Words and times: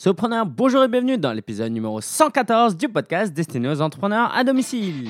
Sopreneur, 0.00 0.46
bonjour 0.46 0.84
et 0.84 0.88
bienvenue 0.88 1.18
dans 1.18 1.32
l'épisode 1.32 1.72
numéro 1.72 2.00
114 2.00 2.76
du 2.76 2.88
podcast 2.88 3.34
destiné 3.34 3.68
aux 3.68 3.80
entrepreneurs 3.80 4.32
à 4.32 4.44
domicile. 4.44 5.08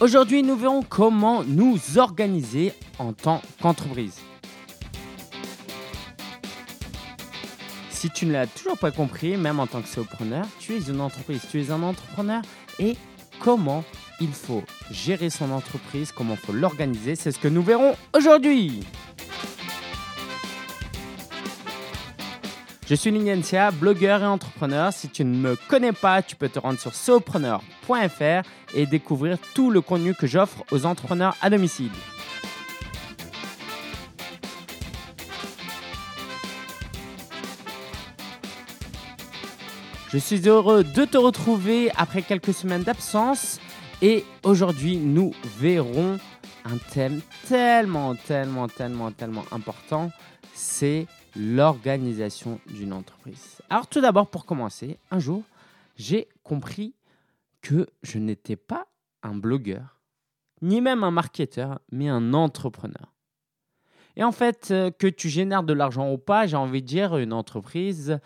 Aujourd'hui, 0.00 0.42
nous 0.42 0.56
verrons 0.56 0.82
comment 0.82 1.44
nous 1.44 1.98
organiser 1.98 2.72
en 2.98 3.12
tant 3.12 3.42
qu'entreprise. 3.60 4.18
Si 7.90 8.08
tu 8.08 8.24
ne 8.24 8.32
l'as 8.32 8.46
toujours 8.46 8.78
pas 8.78 8.92
compris, 8.92 9.36
même 9.36 9.60
en 9.60 9.66
tant 9.66 9.82
que 9.82 9.88
solopreneur, 9.88 10.46
tu 10.58 10.72
es 10.72 10.80
une 10.88 11.02
entreprise, 11.02 11.42
tu 11.50 11.60
es 11.60 11.70
un 11.70 11.82
entrepreneur 11.82 12.40
et 12.78 12.96
comment 13.40 13.84
il 14.20 14.32
faut 14.32 14.64
gérer 14.90 15.30
son 15.30 15.50
entreprise, 15.50 16.12
comment 16.12 16.34
il 16.34 16.46
faut 16.46 16.52
l'organiser, 16.52 17.16
c'est 17.16 17.32
ce 17.32 17.38
que 17.38 17.48
nous 17.48 17.62
verrons 17.62 17.96
aujourd'hui. 18.16 18.80
Je 22.88 22.94
suis 22.94 23.10
Lingencia, 23.10 23.72
blogueur 23.72 24.22
et 24.22 24.26
entrepreneur. 24.26 24.92
Si 24.92 25.08
tu 25.08 25.24
ne 25.24 25.36
me 25.36 25.56
connais 25.68 25.90
pas, 25.90 26.22
tu 26.22 26.36
peux 26.36 26.48
te 26.48 26.60
rendre 26.60 26.78
sur 26.78 26.94
solopreneur.fr 26.94 28.48
et 28.76 28.86
découvrir 28.86 29.38
tout 29.54 29.72
le 29.72 29.80
contenu 29.80 30.14
que 30.14 30.28
j'offre 30.28 30.64
aux 30.70 30.86
entrepreneurs 30.86 31.36
à 31.42 31.50
domicile. 31.50 31.90
Je 40.12 40.18
suis 40.18 40.48
heureux 40.48 40.84
de 40.84 41.04
te 41.04 41.18
retrouver 41.18 41.90
après 41.96 42.22
quelques 42.22 42.54
semaines 42.54 42.84
d'absence 42.84 43.58
et 44.02 44.24
aujourd'hui 44.42 44.96
nous 44.98 45.32
verrons 45.58 46.18
un 46.64 46.76
thème 46.92 47.20
tellement, 47.46 48.14
tellement, 48.14 48.68
tellement, 48.68 49.10
tellement 49.12 49.44
important, 49.52 50.10
c'est 50.52 51.06
l'organisation 51.36 52.60
d'une 52.66 52.92
entreprise. 52.92 53.62
Alors 53.70 53.86
tout 53.86 54.00
d'abord, 54.00 54.28
pour 54.28 54.46
commencer, 54.46 54.98
un 55.10 55.18
jour, 55.18 55.42
j'ai 55.96 56.28
compris 56.42 56.94
que 57.62 57.86
je 58.02 58.18
n'étais 58.18 58.56
pas 58.56 58.86
un 59.22 59.34
blogueur, 59.34 60.00
ni 60.62 60.80
même 60.80 61.04
un 61.04 61.10
marketeur, 61.10 61.80
mais 61.90 62.08
un 62.08 62.34
entrepreneur. 62.34 63.12
Et 64.16 64.24
en 64.24 64.32
fait, 64.32 64.70
euh, 64.70 64.90
que 64.90 65.06
tu 65.06 65.28
génères 65.28 65.62
de 65.62 65.74
l'argent 65.74 66.10
ou 66.10 66.16
pas, 66.16 66.46
j'ai 66.46 66.56
envie 66.56 66.80
de 66.80 66.86
dire, 66.86 67.18
une 67.18 67.34
entreprise, 67.34 68.18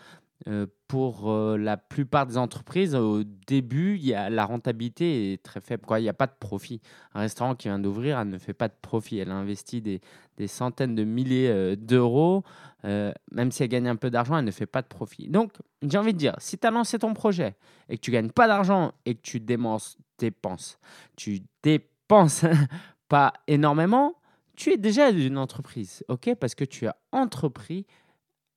euh, 0.47 0.65
pour 0.87 1.31
euh, 1.31 1.55
la 1.57 1.77
plupart 1.77 2.25
des 2.25 2.37
entreprises, 2.37 2.95
au 2.95 3.23
début, 3.23 3.97
y 3.97 4.13
a, 4.13 4.29
la 4.29 4.45
rentabilité 4.45 5.33
est 5.33 5.43
très 5.43 5.61
faible. 5.61 5.85
Il 5.97 6.01
n'y 6.01 6.09
a 6.09 6.13
pas 6.13 6.27
de 6.27 6.35
profit. 6.39 6.81
Un 7.13 7.21
restaurant 7.21 7.55
qui 7.55 7.67
vient 7.67 7.79
d'ouvrir, 7.79 8.19
elle 8.19 8.29
ne 8.29 8.37
fait 8.37 8.53
pas 8.53 8.67
de 8.67 8.73
profit. 8.81 9.19
Elle 9.19 9.29
a 9.31 9.35
investi 9.35 9.81
des, 9.81 10.01
des 10.37 10.47
centaines 10.47 10.95
de 10.95 11.03
milliers 11.03 11.49
euh, 11.49 11.75
d'euros. 11.75 12.43
même 12.83 13.51
si 13.51 13.63
elle 13.63 13.69
gagne 13.69 13.87
un 13.87 13.95
peu 13.95 14.09
d'argent, 14.09 14.37
elle 14.37 14.45
ne 14.45 14.51
fait 14.51 14.65
pas 14.65 14.81
de 14.81 14.87
profit. 14.87 15.29
Donc, 15.29 15.53
j'ai 15.83 15.97
envie 15.97 16.13
de 16.13 16.17
dire, 16.17 16.35
si 16.39 16.57
tu 16.57 16.65
as 16.65 16.71
lancé 16.71 16.97
ton 16.97 17.13
projet 17.13 17.55
et 17.87 17.97
que 17.97 18.01
tu 18.01 18.11
gagnes 18.11 18.31
pas 18.31 18.47
d'argent 18.47 18.93
et 19.05 19.15
que 19.15 19.21
tu 19.21 19.39
dépenses, 19.39 19.97
tu 21.15 21.41
dépenses 21.61 22.45
pas 23.07 23.33
énormément, 23.47 24.15
tu 24.55 24.71
es 24.71 24.77
déjà 24.77 25.09
une 25.09 25.37
entreprise, 25.37 26.03
ok? 26.07 26.35
Parce 26.35 26.55
que 26.55 26.63
tu 26.63 26.85
as 26.87 26.95
entrepris 27.11 27.85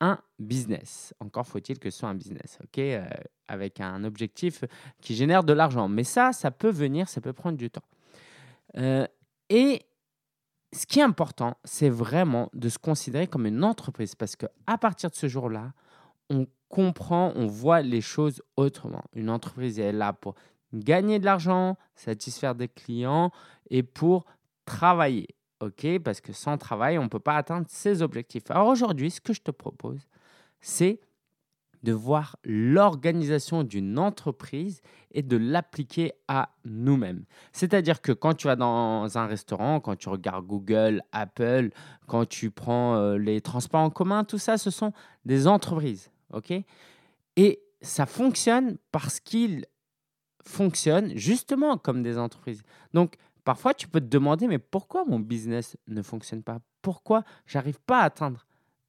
un 0.05 0.19
business. 0.39 1.13
Encore 1.19 1.47
faut-il 1.47 1.79
que 1.79 1.89
ce 1.89 1.99
soit 1.99 2.09
un 2.09 2.15
business, 2.15 2.59
ok 2.63 2.77
euh, 2.79 3.05
Avec 3.47 3.79
un 3.79 4.03
objectif 4.03 4.63
qui 5.01 5.15
génère 5.15 5.43
de 5.43 5.53
l'argent. 5.53 5.87
Mais 5.87 6.03
ça, 6.03 6.31
ça 6.33 6.51
peut 6.51 6.69
venir, 6.69 7.09
ça 7.09 7.21
peut 7.21 7.33
prendre 7.33 7.57
du 7.57 7.69
temps. 7.69 7.83
Euh, 8.77 9.07
et 9.49 9.85
ce 10.73 10.85
qui 10.85 10.99
est 10.99 11.03
important, 11.03 11.57
c'est 11.63 11.89
vraiment 11.89 12.49
de 12.53 12.69
se 12.69 12.77
considérer 12.77 13.27
comme 13.27 13.45
une 13.45 13.63
entreprise 13.63 14.15
parce 14.15 14.35
que 14.35 14.45
à 14.67 14.77
partir 14.77 15.09
de 15.09 15.15
ce 15.15 15.27
jour-là, 15.27 15.73
on 16.29 16.47
comprend, 16.69 17.31
on 17.35 17.47
voit 17.47 17.81
les 17.81 18.01
choses 18.01 18.41
autrement. 18.57 19.03
Une 19.13 19.29
entreprise 19.29 19.79
est 19.79 19.93
là 19.93 20.13
pour 20.13 20.35
gagner 20.73 21.19
de 21.19 21.25
l'argent, 21.25 21.77
satisfaire 21.95 22.55
des 22.55 22.67
clients 22.67 23.31
et 23.69 23.83
pour 23.83 24.25
travailler. 24.65 25.27
OK 25.65 25.99
Parce 25.99 26.21
que 26.21 26.33
sans 26.33 26.57
travail, 26.57 26.97
on 26.97 27.03
ne 27.03 27.09
peut 27.09 27.19
pas 27.19 27.35
atteindre 27.35 27.65
ses 27.69 28.01
objectifs. 28.01 28.43
Alors 28.49 28.67
aujourd'hui, 28.67 29.11
ce 29.11 29.21
que 29.21 29.33
je 29.33 29.41
te 29.41 29.51
propose, 29.51 30.07
c'est 30.61 30.99
de 31.83 31.93
voir 31.93 32.35
l'organisation 32.43 33.63
d'une 33.63 33.99
entreprise 33.99 34.81
et 35.11 35.21
de 35.21 35.37
l'appliquer 35.37 36.13
à 36.27 36.49
nous-mêmes. 36.65 37.25
C'est-à-dire 37.53 38.01
que 38.01 38.11
quand 38.11 38.33
tu 38.33 38.47
vas 38.47 38.55
dans 38.55 39.17
un 39.17 39.27
restaurant, 39.27 39.79
quand 39.79 39.95
tu 39.95 40.09
regardes 40.09 40.45
Google, 40.45 41.01
Apple, 41.11 41.69
quand 42.07 42.27
tu 42.27 42.49
prends 42.49 42.95
euh, 42.95 43.17
les 43.17 43.39
transports 43.39 43.81
en 43.81 43.91
commun, 43.91 44.23
tout 44.23 44.39
ça, 44.39 44.57
ce 44.57 44.71
sont 44.71 44.93
des 45.25 45.45
entreprises. 45.45 46.09
OK? 46.33 46.51
Et 47.35 47.61
ça 47.81 48.07
fonctionne 48.07 48.77
parce 48.91 49.19
qu'ils 49.19 49.65
fonctionnent 50.43 51.15
justement 51.15 51.77
comme 51.77 52.01
des 52.01 52.17
entreprises. 52.17 52.63
Donc, 52.93 53.15
Parfois, 53.45 53.75
tu 53.75 53.87
peux 53.87 54.01
te 54.01 54.07
demander, 54.07 54.47
mais 54.47 54.57
pourquoi 54.57 55.05
mon 55.05 55.19
business 55.19 55.77
ne 55.87 56.01
fonctionne 56.01 56.43
pas? 56.43 56.59
Pourquoi 56.81 57.23
j'arrive 57.45 57.79
pas 57.79 57.99
à 58.01 58.05
atteindre 58.05 58.45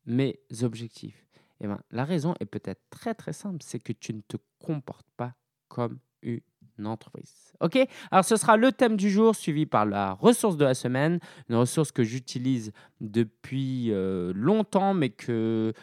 mes 0.06 0.40
objectifs? 0.62 1.26
Eh 1.60 1.66
bien, 1.66 1.78
la 1.90 2.04
raison 2.04 2.34
est 2.40 2.46
peut-être 2.46 2.80
très 2.90 3.14
très 3.14 3.34
simple, 3.34 3.58
c'est 3.60 3.78
que 3.78 3.92
tu 3.92 4.14
ne 4.14 4.20
te 4.22 4.38
comportes 4.58 5.06
pas 5.16 5.34
comme 5.68 5.98
une 6.22 6.40
entreprise. 6.84 7.52
Ok? 7.60 7.78
Alors, 8.10 8.24
ce 8.24 8.36
sera 8.36 8.56
le 8.56 8.72
thème 8.72 8.96
du 8.96 9.10
jour 9.10 9.36
suivi 9.36 9.66
par 9.66 9.84
la 9.84 10.14
ressource 10.14 10.56
de 10.56 10.64
la 10.64 10.74
semaine, 10.74 11.20
une 11.50 11.56
ressource 11.56 11.92
que 11.92 12.02
j'utilise 12.02 12.72
depuis 13.00 13.92
euh, 13.92 14.32
longtemps, 14.34 14.94
mais 14.94 15.10
que 15.10 15.74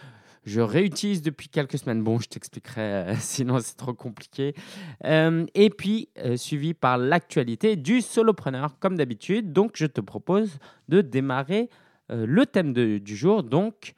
je 0.45 0.61
réutilise 0.61 1.21
depuis 1.21 1.47
quelques 1.47 1.77
semaines. 1.77 2.03
Bon, 2.03 2.19
je 2.19 2.27
t'expliquerai, 2.27 2.81
euh, 2.81 3.15
sinon 3.19 3.59
c'est 3.59 3.75
trop 3.75 3.93
compliqué. 3.93 4.53
Euh, 5.05 5.45
et 5.53 5.69
puis, 5.69 6.09
euh, 6.19 6.37
suivi 6.37 6.73
par 6.73 6.97
l'actualité 6.97 7.75
du 7.75 8.01
solopreneur, 8.01 8.77
comme 8.79 8.97
d'habitude. 8.97 9.53
Donc, 9.53 9.73
je 9.75 9.85
te 9.85 10.01
propose 10.01 10.59
de 10.89 11.01
démarrer 11.01 11.69
le 12.09 12.45
thème 12.45 12.73
du 12.73 13.15
jour, 13.15 13.43
donc 13.43 13.93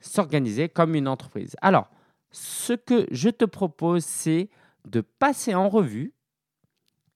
s'organiser 0.00 0.68
comme 0.68 0.96
une 0.96 1.08
entreprise. 1.08 1.56
Alors, 1.62 1.88
ce 2.30 2.72
que 2.72 3.06
je 3.10 3.30
te 3.30 3.44
propose, 3.44 4.04
c'est 4.04 4.50
de 4.86 5.00
passer 5.00 5.54
en 5.54 5.68
revue 5.68 6.12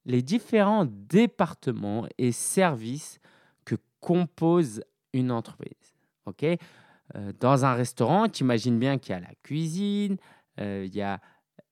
les 0.05 0.21
différents 0.21 0.85
départements 0.85 2.07
et 2.17 2.31
services 2.31 3.19
que 3.65 3.75
compose 3.99 4.81
une 5.13 5.29
entreprise. 5.29 5.93
OK? 6.25 6.45
Euh, 7.15 7.31
dans 7.39 7.65
un 7.65 7.73
restaurant, 7.73 8.27
tu 8.29 8.43
imagines 8.43 8.77
bien 8.77 8.97
qu'il 8.97 9.11
y 9.11 9.15
a 9.15 9.19
la 9.19 9.33
cuisine, 9.43 10.17
euh, 10.59 10.83
il 10.85 10.95
y 10.95 11.01
a 11.01 11.19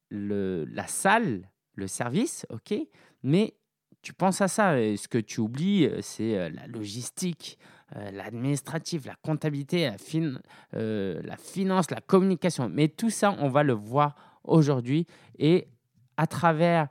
le, 0.09 0.65
la 0.65 0.87
salle, 0.87 1.49
le 1.75 1.87
service, 1.87 2.45
ok 2.49 2.75
Mais 3.23 3.55
tu 4.01 4.13
penses 4.13 4.41
à 4.41 4.47
ça, 4.47 4.79
et 4.79 4.97
ce 4.97 5.07
que 5.07 5.17
tu 5.17 5.39
oublies, 5.39 5.85
euh, 5.85 5.99
c'est 6.01 6.49
la 6.49 6.67
logistique, 6.67 7.57
l'administratif, 8.11 9.05
la 9.05 9.15
comptabilité, 9.15 9.89
la 10.73 11.37
finance, 11.37 11.89
la 11.89 12.01
communication. 12.01 12.67
Mais 12.67 12.89
tout 12.89 13.09
ça, 13.09 13.33
on 13.39 13.47
va 13.47 13.63
le 13.63 13.71
voir 13.71 14.39
aujourd'hui. 14.43 15.07
Et 15.39 15.69
à 16.17 16.27
travers 16.27 16.89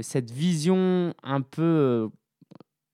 cette 0.00 0.30
vision 0.30 1.12
un 1.22 1.42
peu 1.42 2.08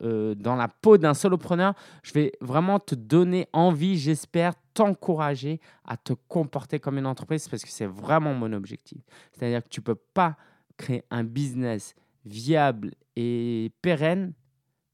euh, 0.04 0.34
dans 0.34 0.56
la 0.56 0.68
peau 0.68 0.98
d'un 0.98 1.14
solopreneur, 1.14 1.74
je 2.02 2.12
vais 2.12 2.32
vraiment 2.40 2.78
te 2.78 2.94
donner 2.94 3.48
envie, 3.52 3.98
j'espère, 3.98 4.54
t'encourager 4.74 5.60
à 5.84 5.96
te 5.96 6.12
comporter 6.28 6.80
comme 6.80 6.98
une 6.98 7.06
entreprise 7.06 7.48
parce 7.48 7.62
que 7.62 7.70
c'est 7.70 7.86
vraiment 7.86 8.34
mon 8.34 8.52
objectif. 8.52 9.00
C'est-à-dire 9.32 9.62
que 9.62 9.68
tu 9.68 9.80
ne 9.80 9.84
peux 9.84 9.94
pas 9.94 10.36
créer 10.76 11.04
un 11.10 11.24
business 11.24 11.94
viable 12.24 12.92
et 13.16 13.72
pérenne 13.82 14.32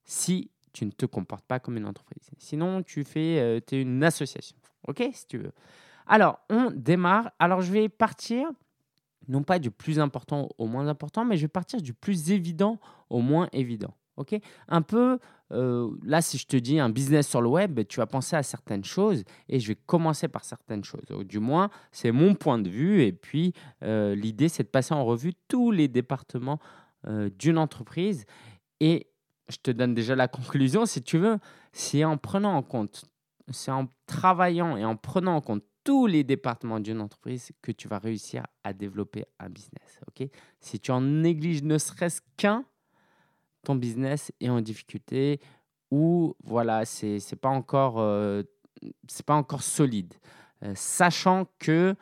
si 0.04 0.50
tu 0.72 0.86
ne 0.86 0.90
te 0.90 1.06
comportes 1.06 1.44
pas 1.44 1.58
comme 1.58 1.76
une 1.76 1.86
entreprise. 1.86 2.30
Sinon, 2.38 2.82
tu 2.82 3.04
fais, 3.04 3.40
euh, 3.40 3.60
es 3.72 3.80
une 3.80 4.04
association. 4.04 4.56
OK, 4.86 5.02
si 5.12 5.26
tu 5.26 5.38
veux. 5.38 5.52
Alors, 6.06 6.40
on 6.48 6.70
démarre. 6.70 7.30
Alors, 7.38 7.60
je 7.60 7.72
vais 7.72 7.88
partir 7.88 8.48
non 9.28 9.42
pas 9.42 9.58
du 9.58 9.70
plus 9.70 10.00
important 10.00 10.48
au 10.58 10.66
moins 10.66 10.88
important, 10.88 11.24
mais 11.24 11.36
je 11.36 11.42
vais 11.42 11.48
partir 11.48 11.80
du 11.80 11.94
plus 11.94 12.30
évident 12.30 12.78
au 13.08 13.20
moins 13.20 13.48
évident. 13.52 13.94
Ok, 14.20 14.38
un 14.68 14.82
peu, 14.82 15.18
euh, 15.50 15.90
là, 16.04 16.20
si 16.20 16.36
je 16.36 16.46
te 16.46 16.58
dis 16.58 16.78
un 16.78 16.90
business 16.90 17.26
sur 17.26 17.40
le 17.40 17.48
web, 17.48 17.80
tu 17.88 18.00
vas 18.00 18.06
penser 18.06 18.36
à 18.36 18.42
certaines 18.42 18.84
choses 18.84 19.24
et 19.48 19.58
je 19.58 19.68
vais 19.68 19.76
commencer 19.86 20.28
par 20.28 20.44
certaines 20.44 20.84
choses. 20.84 21.06
du 21.24 21.38
moins, 21.38 21.70
c'est 21.90 22.12
mon 22.12 22.34
point 22.34 22.58
de 22.58 22.68
vue. 22.68 23.02
Et 23.02 23.12
puis, 23.12 23.54
euh, 23.82 24.14
l'idée, 24.14 24.50
c'est 24.50 24.62
de 24.62 24.68
passer 24.68 24.92
en 24.92 25.06
revue 25.06 25.32
tous 25.48 25.70
les 25.70 25.88
départements 25.88 26.58
euh, 27.06 27.30
d'une 27.38 27.56
entreprise. 27.56 28.26
Et 28.80 29.06
je 29.48 29.56
te 29.56 29.70
donne 29.70 29.94
déjà 29.94 30.14
la 30.14 30.28
conclusion, 30.28 30.84
si 30.84 31.02
tu 31.02 31.16
veux, 31.16 31.38
c'est 31.72 32.04
en 32.04 32.18
prenant 32.18 32.54
en 32.54 32.62
compte, 32.62 33.06
c'est 33.48 33.70
en 33.70 33.88
travaillant 34.04 34.76
et 34.76 34.84
en 34.84 34.96
prenant 34.96 35.34
en 35.34 35.40
compte 35.40 35.64
tous 35.82 36.06
les 36.06 36.24
départements 36.24 36.78
d'une 36.78 37.00
entreprise 37.00 37.52
que 37.62 37.72
tu 37.72 37.88
vas 37.88 37.98
réussir 37.98 38.46
à 38.64 38.74
développer 38.74 39.24
un 39.38 39.48
business. 39.48 39.98
Ok, 40.08 40.28
si 40.60 40.78
tu 40.78 40.90
en 40.90 41.00
négliges 41.00 41.62
ne 41.62 41.78
serait-ce 41.78 42.20
qu'un, 42.36 42.66
ton 43.62 43.74
business 43.74 44.32
est 44.40 44.48
en 44.48 44.60
difficulté 44.60 45.40
où 45.90 46.34
voilà, 46.44 46.84
c'est 46.84 47.18
n'est 47.18 47.38
pas, 47.38 47.48
encore, 47.48 47.98
euh, 47.98 48.42
pas 49.26 49.34
encore 49.34 49.62
solide. 49.62 50.14
Euh, 50.62 50.72
sachant 50.74 51.46
que 51.58 51.94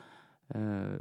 euh, 0.57 0.99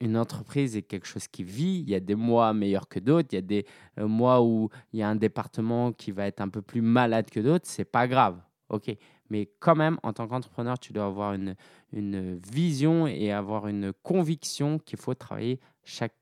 une 0.00 0.16
entreprise 0.16 0.76
est 0.76 0.82
quelque 0.82 1.06
chose 1.06 1.26
qui 1.26 1.42
vit, 1.44 1.80
il 1.80 1.90
y 1.90 1.94
a 1.94 2.00
des 2.00 2.14
mois 2.14 2.52
meilleurs 2.52 2.88
que 2.88 2.98
d'autres, 2.98 3.28
il 3.32 3.36
y 3.36 3.38
a 3.38 3.42
des 3.42 3.66
mois 3.98 4.42
où 4.42 4.68
il 4.92 5.00
y 5.00 5.02
a 5.02 5.08
un 5.08 5.16
département 5.16 5.92
qui 5.92 6.10
va 6.10 6.26
être 6.26 6.40
un 6.40 6.48
peu 6.48 6.62
plus 6.62 6.82
malade 6.82 7.30
que 7.30 7.40
d'autres, 7.40 7.66
c'est 7.68 7.84
pas 7.84 8.08
grave. 8.08 8.40
OK, 8.68 8.96
mais 9.30 9.50
quand 9.60 9.76
même, 9.76 9.98
en 10.02 10.12
tant 10.12 10.26
qu'entrepreneur, 10.26 10.78
tu 10.78 10.92
dois 10.92 11.04
avoir 11.04 11.34
une, 11.34 11.54
une 11.92 12.36
vision 12.36 13.06
et 13.06 13.30
avoir 13.30 13.68
une 13.68 13.92
conviction 14.02 14.78
qu'il 14.78 14.98
faut 14.98 15.14
travailler 15.14 15.60
chaque, 15.84 16.14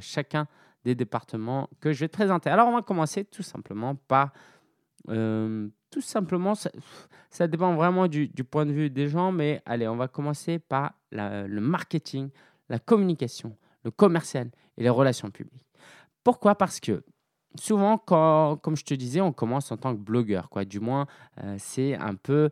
chacun 0.00 0.46
des 0.84 0.94
départements 0.94 1.68
que 1.80 1.92
je 1.92 2.00
vais 2.00 2.08
te 2.08 2.12
présenter. 2.12 2.50
Alors, 2.50 2.68
on 2.68 2.74
va 2.74 2.82
commencer 2.82 3.24
tout 3.24 3.42
simplement 3.42 3.94
par 3.94 4.32
euh, 5.10 5.68
tout 5.90 6.00
simplement, 6.00 6.54
ça, 6.54 7.46
dépend 7.46 7.74
vraiment 7.74 8.08
du, 8.08 8.28
point 8.50 8.66
de 8.66 8.72
vue 8.72 8.90
des 8.90 9.08
gens, 9.08 9.30
mais 9.30 9.62
allez, 9.64 9.86
on 9.86 9.96
va 9.96 10.08
commencer 10.08 10.58
par 10.58 10.94
le 11.12 11.60
marketing, 11.60 12.30
la 12.68 12.78
communication, 12.78 13.56
le 13.84 13.90
commercial 13.90 14.50
et 14.76 14.82
les 14.82 14.88
relations 14.88 15.30
publiques. 15.30 15.62
Pourquoi? 16.24 16.56
Parce 16.56 16.80
que 16.80 17.04
souvent, 17.60 17.98
quand, 17.98 18.56
comme 18.56 18.76
je 18.76 18.84
te 18.84 18.94
disais, 18.94 19.20
on 19.20 19.32
commence 19.32 19.70
en 19.70 19.76
tant 19.76 19.94
que 19.94 20.00
blogueur, 20.00 20.48
quoi. 20.48 20.64
Du 20.64 20.80
moins, 20.80 21.06
euh, 21.42 21.54
c'est 21.58 21.94
un 21.94 22.16
peu 22.16 22.50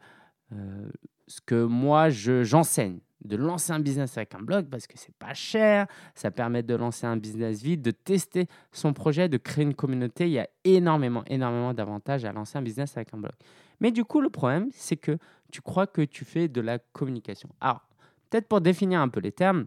euh, 0.53 0.89
ce 1.27 1.41
que 1.41 1.65
moi 1.65 2.11
j'enseigne 2.11 3.01
de 3.25 3.37
lancer 3.37 3.73
un 3.73 3.81
business 3.81 4.17
avec 4.17 4.35
un 4.35 4.41
blog 4.41 4.67
parce 4.69 4.87
que 4.87 4.95
c'est 4.97 5.15
pas 5.15 5.35
cher, 5.35 5.87
ça 6.15 6.31
permet 6.31 6.63
de 6.63 6.75
lancer 6.75 7.07
un 7.07 7.17
business 7.17 7.63
vite, 7.63 7.83
de 7.83 7.91
tester 7.91 8.47
son 8.73 8.93
projet, 8.93 9.29
de 9.29 9.37
créer 9.37 9.65
une 9.65 9.75
communauté. 9.75 10.27
Il 10.27 10.33
y 10.33 10.39
a 10.39 10.49
énormément, 10.65 11.25
énormément 11.27 11.75
d'avantages 11.75 12.25
à 12.25 12.33
lancer 12.33 12.59
un 12.59 12.63
business 12.63 12.97
avec 12.97 13.15
un 13.15 13.19
blog. 13.19 13.33
Mais 13.81 13.91
du 13.91 14.05
coup, 14.05 14.21
le 14.21 14.31
problème, 14.31 14.69
c'est 14.73 14.97
que 14.97 15.19
tu 15.51 15.61
crois 15.61 15.87
que 15.87 16.03
tu 16.03 16.25
fais 16.25 16.49
de 16.49 16.61
la 16.61 16.79
communication. 16.79 17.49
Alors, 17.61 17.87
peut-être 18.31 18.49
pour 18.49 18.61
définir 18.61 19.01
un 19.01 19.09
peu 19.09 19.21
les 19.21 19.33
termes, 19.33 19.67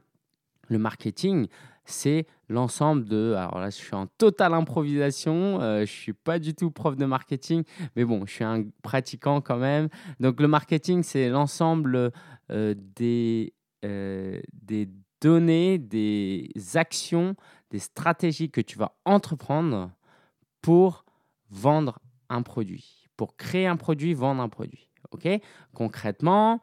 le 0.67 0.79
marketing, 0.79 1.47
c'est 1.85 2.25
l'ensemble 2.49 3.05
de. 3.05 3.33
Alors 3.37 3.59
là, 3.59 3.69
je 3.69 3.75
suis 3.75 3.93
en 3.93 4.07
totale 4.07 4.53
improvisation. 4.53 5.61
Euh, 5.61 5.77
je 5.77 5.81
ne 5.81 5.85
suis 5.85 6.13
pas 6.13 6.39
du 6.39 6.55
tout 6.55 6.71
prof 6.71 6.95
de 6.95 7.05
marketing, 7.05 7.63
mais 7.95 8.03
bon, 8.03 8.25
je 8.25 8.31
suis 8.33 8.43
un 8.43 8.63
pratiquant 8.81 9.41
quand 9.41 9.57
même. 9.57 9.89
Donc, 10.19 10.41
le 10.41 10.47
marketing, 10.47 11.03
c'est 11.03 11.29
l'ensemble 11.29 12.11
des, 12.49 13.53
euh, 13.83 14.39
des 14.53 14.89
données, 15.21 15.77
des 15.77 16.51
actions, 16.75 17.35
des 17.71 17.79
stratégies 17.79 18.51
que 18.51 18.61
tu 18.61 18.77
vas 18.77 18.95
entreprendre 19.05 19.91
pour 20.61 21.05
vendre 21.49 21.99
un 22.29 22.41
produit, 22.41 23.07
pour 23.17 23.35
créer 23.37 23.67
un 23.67 23.77
produit, 23.77 24.13
vendre 24.13 24.41
un 24.41 24.49
produit. 24.49 24.89
Ok? 25.11 25.27
Concrètement, 25.73 26.61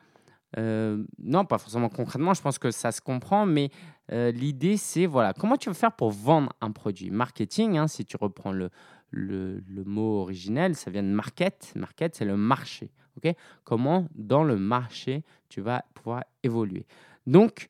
euh, 0.59 1.05
non, 1.19 1.45
pas 1.45 1.59
forcément 1.59 1.89
concrètement, 1.89 2.35
je 2.35 2.43
pense 2.43 2.59
que 2.59 2.71
ça 2.71 2.93
se 2.93 3.01
comprend, 3.01 3.47
mais 3.47 3.71
l'idée, 4.11 4.77
c'est 4.77 5.07
voilà, 5.07 5.33
comment 5.33 5.57
tu 5.57 5.71
vas 5.71 5.75
faire 5.75 5.93
pour 5.93 6.11
vendre 6.11 6.53
un 6.61 6.71
produit? 6.71 7.11
Marketing, 7.11 7.79
hein, 7.79 7.89
si 7.89 8.05
tu 8.05 8.19
reprends 8.19 8.53
le, 8.53 8.69
le, 9.13 9.63
le, 9.67 9.85
mot 9.85 10.21
originel, 10.21 10.75
ça 10.75 10.91
vient 10.91 11.03
de 11.03 11.09
market. 11.09 11.73
Market, 11.77 12.15
c'est 12.17 12.25
le 12.25 12.37
marché. 12.37 12.91
Ok? 13.17 13.35
Comment, 13.65 14.07
dans 14.15 14.45
le 14.45 14.57
marché, 14.57 15.25
tu 15.49 15.61
vas 15.61 15.85
pouvoir 15.95 16.25
évoluer. 16.43 16.87
Donc, 17.27 17.69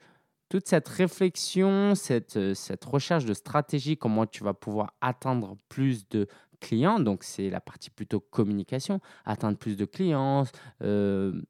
toute 0.52 0.68
cette 0.68 0.88
réflexion, 0.88 1.94
cette, 1.94 2.36
euh, 2.36 2.52
cette 2.52 2.84
recherche 2.84 3.24
de 3.24 3.32
stratégie, 3.32 3.96
comment 3.96 4.26
tu 4.26 4.44
vas 4.44 4.52
pouvoir 4.52 4.92
atteindre 5.00 5.56
plus 5.70 6.06
de 6.08 6.26
clients, 6.60 7.00
donc 7.00 7.24
c'est 7.24 7.48
la 7.48 7.60
partie 7.60 7.88
plutôt 7.88 8.20
communication, 8.20 9.00
atteindre 9.24 9.56
plus 9.56 9.78
de 9.78 9.86
clients, 9.86 10.44
euh, 10.82 11.40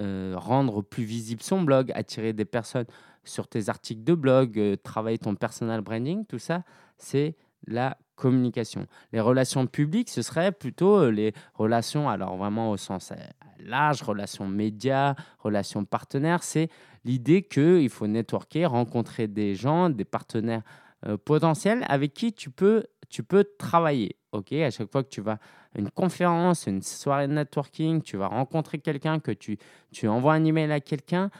euh, 0.00 0.34
rendre 0.36 0.82
plus 0.82 1.02
visible 1.02 1.42
son 1.42 1.62
blog, 1.62 1.90
attirer 1.96 2.32
des 2.32 2.44
personnes 2.44 2.86
sur 3.24 3.48
tes 3.48 3.68
articles 3.68 4.04
de 4.04 4.14
blog, 4.14 4.78
travailler 4.84 5.18
ton 5.18 5.34
personal 5.34 5.80
branding, 5.80 6.24
tout 6.24 6.38
ça, 6.38 6.62
c'est 6.96 7.36
la 7.66 7.98
communication. 8.14 8.86
Les 9.12 9.20
relations 9.20 9.66
publiques, 9.66 10.10
ce 10.10 10.22
serait 10.22 10.52
plutôt 10.52 10.98
euh, 10.98 11.10
les 11.10 11.32
relations, 11.54 12.08
alors 12.08 12.36
vraiment 12.36 12.70
au 12.70 12.76
sens 12.76 13.12
euh, 13.12 13.16
large, 13.58 14.02
relations 14.02 14.46
médias, 14.46 15.14
relations 15.38 15.84
partenaires. 15.84 16.42
C'est 16.42 16.68
l'idée 17.04 17.42
qu'il 17.42 17.88
faut 17.90 18.06
networker, 18.06 18.66
rencontrer 18.66 19.28
des 19.28 19.54
gens, 19.54 19.90
des 19.90 20.04
partenaires 20.04 20.62
euh, 21.06 21.16
potentiels 21.16 21.84
avec 21.88 22.14
qui 22.14 22.32
tu 22.32 22.50
peux, 22.50 22.84
tu 23.08 23.22
peux 23.22 23.44
travailler. 23.58 24.16
ok? 24.32 24.52
À 24.52 24.70
chaque 24.70 24.90
fois 24.90 25.02
que 25.02 25.10
tu 25.10 25.20
vas 25.20 25.38
à 25.74 25.78
une 25.78 25.90
conférence, 25.90 26.66
une 26.66 26.82
soirée 26.82 27.26
de 27.26 27.32
networking, 27.32 28.00
tu 28.00 28.16
vas 28.16 28.28
rencontrer 28.28 28.78
quelqu'un, 28.78 29.18
que 29.18 29.32
tu, 29.32 29.58
tu 29.92 30.06
envoies 30.06 30.34
un 30.34 30.44
email 30.44 30.70
à 30.70 30.80
quelqu'un 30.80 31.30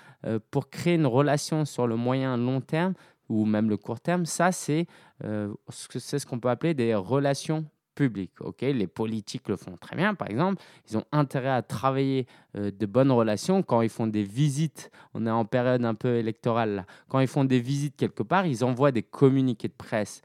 pour 0.50 0.71
créer 0.71 0.94
une 0.94 1.06
relation 1.06 1.65
sur 1.65 1.87
le 1.87 1.94
moyen 1.94 2.37
long 2.37 2.61
terme, 2.61 2.94
ou 3.29 3.44
même 3.44 3.69
le 3.69 3.76
court 3.76 4.00
terme, 4.00 4.26
ça, 4.26 4.53
c'est 4.53 4.87
euh, 5.25 5.53
ce 5.71 6.26
qu'on 6.26 6.38
peut 6.38 6.50
appeler 6.50 6.75
des 6.75 6.94
relations 6.94 7.65
publiques. 7.94 8.41
ok? 8.41 8.61
Les 8.62 8.87
politiques 8.87 9.49
le 9.49 9.56
font 9.56 9.76
très 9.76 9.97
bien, 9.97 10.15
par 10.15 10.29
exemple. 10.29 10.62
Ils 10.91 10.99
ont 10.99 11.05
intérêt 11.12 11.50
à 11.50 11.62
travailler 11.62 12.26
euh, 12.56 12.71
de 12.71 12.87
bonnes 12.87 13.12
relations. 13.12 13.62
Quand 13.62 13.82
ils 13.82 13.88
font 13.88 14.06
des 14.06 14.25
visites, 14.25 14.91
on 15.15 15.26
est 15.26 15.31
en 15.31 15.44
période 15.44 15.85
un 15.85 15.94
peu 15.94 16.17
électorale, 16.17 16.75
là. 16.75 16.87
quand 17.09 17.21
ils 17.21 17.29
font 17.29 17.44
des 17.44 17.61
visites 17.61 17.97
quelque 17.97 18.23
part, 18.23 18.47
ils 18.47 18.65
envoient 18.65 18.93
des 18.93 19.03
communiqués 19.03 19.69
de 19.69 19.75
presse 19.75 20.23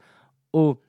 aux 0.52 0.80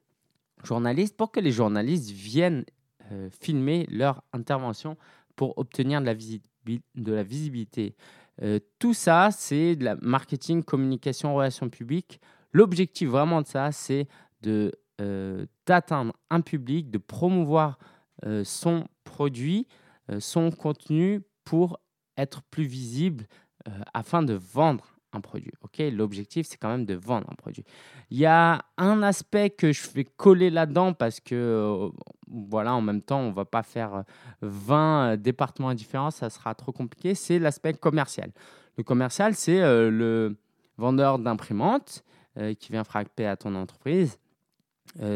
journalistes 0.63 1.15
pour 1.15 1.31
que 1.31 1.39
les 1.39 1.51
journalistes 1.51 2.11
viennent 2.11 2.65
euh, 3.11 3.29
filmer 3.39 3.87
leur 3.89 4.23
intervention 4.33 4.97
pour 5.35 5.57
obtenir 5.57 6.01
de 6.01 7.11
la 7.11 7.23
visibilité. 7.23 7.95
Euh, 8.41 8.59
tout 8.79 8.93
ça, 8.93 9.29
c'est 9.31 9.75
de 9.75 9.85
la 9.85 9.95
marketing, 10.01 10.63
communication, 10.63 11.35
relations 11.35 11.69
publiques. 11.69 12.19
L'objectif 12.51 13.09
vraiment 13.09 13.41
de 13.41 13.47
ça, 13.47 13.71
c'est 13.71 14.07
euh, 14.47 15.45
d'atteindre 15.65 16.13
un 16.29 16.41
public, 16.41 16.89
de 16.89 16.97
promouvoir 16.97 17.77
euh, 18.25 18.43
son 18.43 18.87
produit, 19.03 19.67
son 20.19 20.51
contenu 20.51 21.21
pour 21.45 21.79
être 22.17 22.41
plus 22.43 22.65
visible 22.65 23.27
afin 23.93 24.23
de 24.23 24.33
vendre 24.33 24.99
un 25.13 25.21
produit. 25.21 25.51
Ok, 25.63 25.81
l'objectif 25.91 26.47
c'est 26.47 26.57
quand 26.57 26.69
même 26.69 26.85
de 26.85 26.95
vendre 26.95 27.27
un 27.29 27.35
produit. 27.35 27.63
Il 28.09 28.17
y 28.17 28.25
a 28.25 28.63
un 28.77 29.03
aspect 29.03 29.49
que 29.49 29.71
je 29.71 29.89
vais 29.91 30.03
coller 30.03 30.49
là-dedans 30.49 30.93
parce 30.93 31.19
que 31.19 31.35
euh, 31.35 31.89
voilà, 32.27 32.73
en 32.73 32.81
même 32.81 33.01
temps, 33.01 33.19
on 33.19 33.31
va 33.31 33.45
pas 33.45 33.63
faire 33.63 34.03
20 34.41 35.11
euh, 35.13 35.17
départements 35.17 35.73
différents, 35.73 36.11
ça 36.11 36.29
sera 36.29 36.55
trop 36.55 36.71
compliqué. 36.71 37.15
C'est 37.15 37.39
l'aspect 37.39 37.73
commercial. 37.73 38.31
Le 38.77 38.83
commercial, 38.83 39.35
c'est 39.35 39.61
euh, 39.61 39.89
le 39.89 40.37
vendeur 40.77 41.19
d'imprimantes 41.19 42.03
qui 42.59 42.71
vient 42.71 42.85
frapper 42.85 43.25
à 43.25 43.35
ton 43.35 43.55
entreprise. 43.55 44.17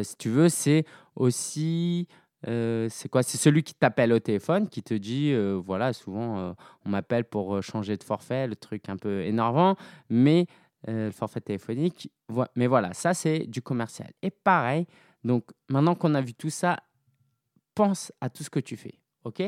si 0.04 0.18
tu 0.18 0.30
veux, 0.30 0.50
c'est 0.50 0.84
aussi 1.16 2.10
euh, 2.48 2.88
c'est 2.90 3.10
quoi? 3.10 3.24
C'est 3.24 3.38
celui 3.38 3.64
qui 3.64 3.74
t'appelle 3.74 4.14
au 4.14 4.20
téléphone, 4.20 4.70
qui 4.70 4.84
te 4.84 4.94
dit, 4.94 5.32
euh, 5.32 5.60
voilà, 5.64 5.94
souvent 5.94 6.40
euh, 6.40 6.54
on 6.86 6.90
m'appelle 6.90 7.26
pour 7.26 7.62
changer 7.64 7.98
de 7.98 8.04
forfait, 8.04 8.48
le 8.48 8.56
truc 8.56 8.90
un 8.90 8.98
peu 8.98 9.22
énervant, 9.24 9.76
mais 10.10 10.48
le 10.88 11.10
forfait 11.10 11.42
téléphonique. 11.42 12.12
Mais 12.56 12.68
voilà, 12.68 12.94
ça 12.94 13.16
c'est 13.16 13.40
du 13.48 13.62
commercial. 13.62 14.12
Et 14.22 14.30
pareil, 14.30 14.86
donc 15.24 15.46
maintenant 15.70 15.96
qu'on 15.96 16.14
a 16.14 16.22
vu 16.22 16.36
tout 16.36 16.52
ça, 16.52 16.78
pense 17.74 18.12
à 18.22 18.30
tout 18.30 18.44
ce 18.44 18.52
que 18.52 18.60
tu 18.60 18.78
fais, 18.78 19.00
ok? 19.24 19.42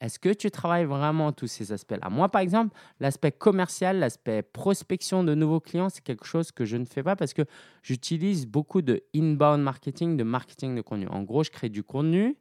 Est-ce 0.00 0.18
que 0.18 0.32
tu 0.32 0.50
travailles 0.50 0.86
vraiment 0.86 1.30
tous 1.30 1.46
ces 1.46 1.72
aspects-là? 1.72 2.08
Moi, 2.08 2.28
par 2.30 2.40
exemple, 2.40 2.74
l'aspect 3.00 3.32
commercial, 3.32 3.98
l'aspect 3.98 4.42
prospection 4.42 5.24
de 5.24 5.34
nouveaux 5.34 5.60
clients, 5.60 5.90
c'est 5.90 6.02
quelque 6.02 6.24
chose 6.24 6.52
que 6.52 6.64
je 6.64 6.78
ne 6.78 6.86
fais 6.86 7.02
pas 7.02 7.16
parce 7.16 7.34
que 7.34 7.42
j'utilise 7.82 8.46
beaucoup 8.46 8.80
de 8.80 9.02
inbound 9.14 9.62
marketing, 9.62 10.16
de 10.16 10.24
marketing 10.24 10.74
de 10.74 10.80
contenu. 10.80 11.06
En 11.08 11.22
gros, 11.22 11.44
je 11.44 11.50
crée 11.50 11.68
du 11.68 11.82
contenu. 11.82 12.36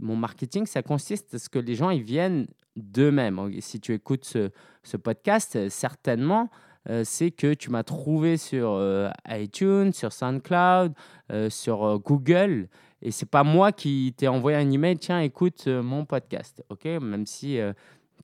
Mon 0.00 0.16
marketing, 0.16 0.66
ça 0.66 0.82
consiste 0.82 1.34
à 1.34 1.38
ce 1.38 1.48
que 1.48 1.58
les 1.58 1.74
gens 1.74 1.90
ils 1.90 2.02
viennent 2.02 2.46
d'eux-mêmes. 2.76 3.60
Si 3.60 3.80
tu 3.80 3.94
écoutes 3.94 4.24
ce, 4.24 4.96
podcast, 4.96 5.68
certainement, 5.68 6.50
euh, 6.88 7.02
c'est 7.04 7.30
que 7.30 7.54
tu 7.54 7.70
m'as 7.70 7.82
trouvé 7.84 8.36
sur 8.36 8.72
euh, 8.72 9.10
iTunes, 9.28 9.92
sur 9.92 10.12
SoundCloud, 10.12 10.94
euh, 11.30 11.50
sur 11.50 11.98
Google 12.00 12.68
et 13.02 13.10
c'est 13.10 13.28
pas 13.30 13.44
moi 13.44 13.72
qui 13.72 14.14
t'ai 14.16 14.28
envoyé 14.28 14.56
un 14.56 14.70
email, 14.70 14.98
tiens, 14.98 15.20
écoute 15.20 15.64
euh, 15.66 15.82
mon 15.82 16.04
podcast, 16.04 16.64
ok? 16.68 16.84
Même 16.84 17.26
si 17.26 17.58
euh, 17.58 17.72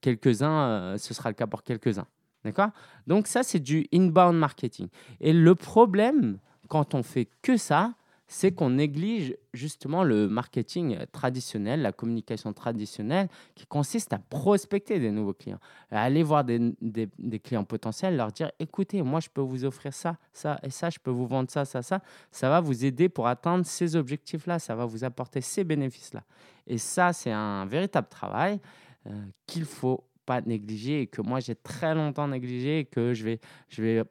quelques-uns, 0.01 0.69
euh, 0.69 0.99
ce 0.99 1.15
sera 1.15 1.31
le 1.31 1.35
cas 1.35 1.47
pour 1.47 1.63
quelques-uns, 1.63 2.07
d'accord? 2.45 2.71
Donc 3.07 3.27
ça, 3.27 3.43
c'est 3.43 3.61
du 3.61 3.87
inbound 3.93 4.37
marketing. 4.37 4.89
Et 5.21 5.33
le 5.33 5.55
problème, 5.55 6.39
quand 6.69 6.95
on 6.95 7.03
fait 7.03 7.29
que 7.43 7.57
ça, 7.57 7.95
c'est 8.27 8.53
qu'on 8.53 8.71
néglige 8.71 9.37
justement 9.53 10.03
le 10.03 10.29
marketing 10.29 10.99
traditionnel, 11.13 11.83
la 11.83 11.93
communication 11.93 12.53
traditionnelle, 12.53 13.29
qui 13.55 13.67
consiste 13.67 14.13
à 14.13 14.19
prospecter 14.19 14.99
des 14.99 15.11
nouveaux 15.11 15.35
clients, 15.35 15.61
à 15.91 16.03
aller 16.03 16.23
voir 16.23 16.45
des, 16.45 16.75
des, 16.81 17.39
clients 17.39 17.65
potentiels, 17.65 18.17
leur 18.17 18.33
dire, 18.33 18.51
écoutez, 18.59 19.03
moi, 19.03 19.21
je 19.21 19.29
peux 19.29 19.43
vous 19.43 19.65
offrir 19.65 19.93
ça, 19.93 20.17
ça 20.33 20.59
et 20.63 20.71
ça, 20.71 20.91
je 20.91 20.99
peux 20.99 21.11
vous 21.11 21.27
vendre 21.27 21.51
ça, 21.51 21.65
ça, 21.65 21.83
ça. 21.83 22.01
Ça 22.31 22.49
va 22.49 22.61
vous 22.61 22.85
aider 22.85 23.09
pour 23.09 23.27
atteindre 23.27 23.67
ces 23.67 23.95
objectifs-là, 23.95 24.59
ça 24.59 24.75
va 24.75 24.87
vous 24.87 25.05
apporter 25.05 25.41
ces 25.41 25.65
bénéfices-là. 25.65 26.25
Et 26.67 26.79
ça, 26.79 27.13
c'est 27.13 27.33
un 27.33 27.67
véritable 27.67 28.09
travail 28.09 28.59
euh, 29.07 29.25
qu'il 29.47 29.65
faut 29.65 30.05
pas 30.25 30.41
négliger 30.41 31.03
et 31.03 31.07
que 31.07 31.21
moi, 31.21 31.41
j'ai 31.41 31.55
très 31.55 31.95
longtemps 31.95 32.27
négligé 32.27 32.81
et 32.81 32.85
que 32.87 33.13
je 33.13 33.25
vais, 33.25 33.41
je 33.69 33.83
vais 33.83 34.03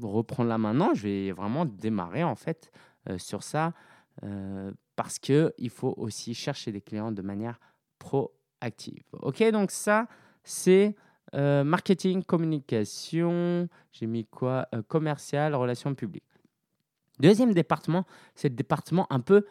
reprendre 0.00 0.48
là 0.48 0.58
maintenant. 0.58 0.94
Je 0.94 1.02
vais 1.02 1.32
vraiment 1.32 1.64
démarrer 1.64 2.24
en 2.24 2.34
fait 2.34 2.72
sur 3.18 3.42
ça 3.42 3.72
euh, 4.24 4.70
parce 4.94 5.18
qu'il 5.18 5.70
faut 5.70 5.94
aussi 5.96 6.34
chercher 6.34 6.70
des 6.70 6.80
clients 6.80 7.12
de 7.12 7.22
manière 7.22 7.58
proactive. 7.98 9.02
Ok, 9.20 9.42
donc 9.50 9.70
ça, 9.70 10.06
c'est 10.44 10.94
euh, 11.34 11.64
marketing, 11.64 12.22
communication, 12.22 13.68
j'ai 13.90 14.06
mis 14.06 14.26
quoi 14.26 14.68
Commercial, 14.88 15.54
relations 15.54 15.94
publiques. 15.94 16.24
Deuxième 17.18 17.54
département, 17.54 18.04
c'est 18.34 18.50
le 18.50 18.54
département 18.54 19.06
un 19.10 19.20
peu, 19.20 19.46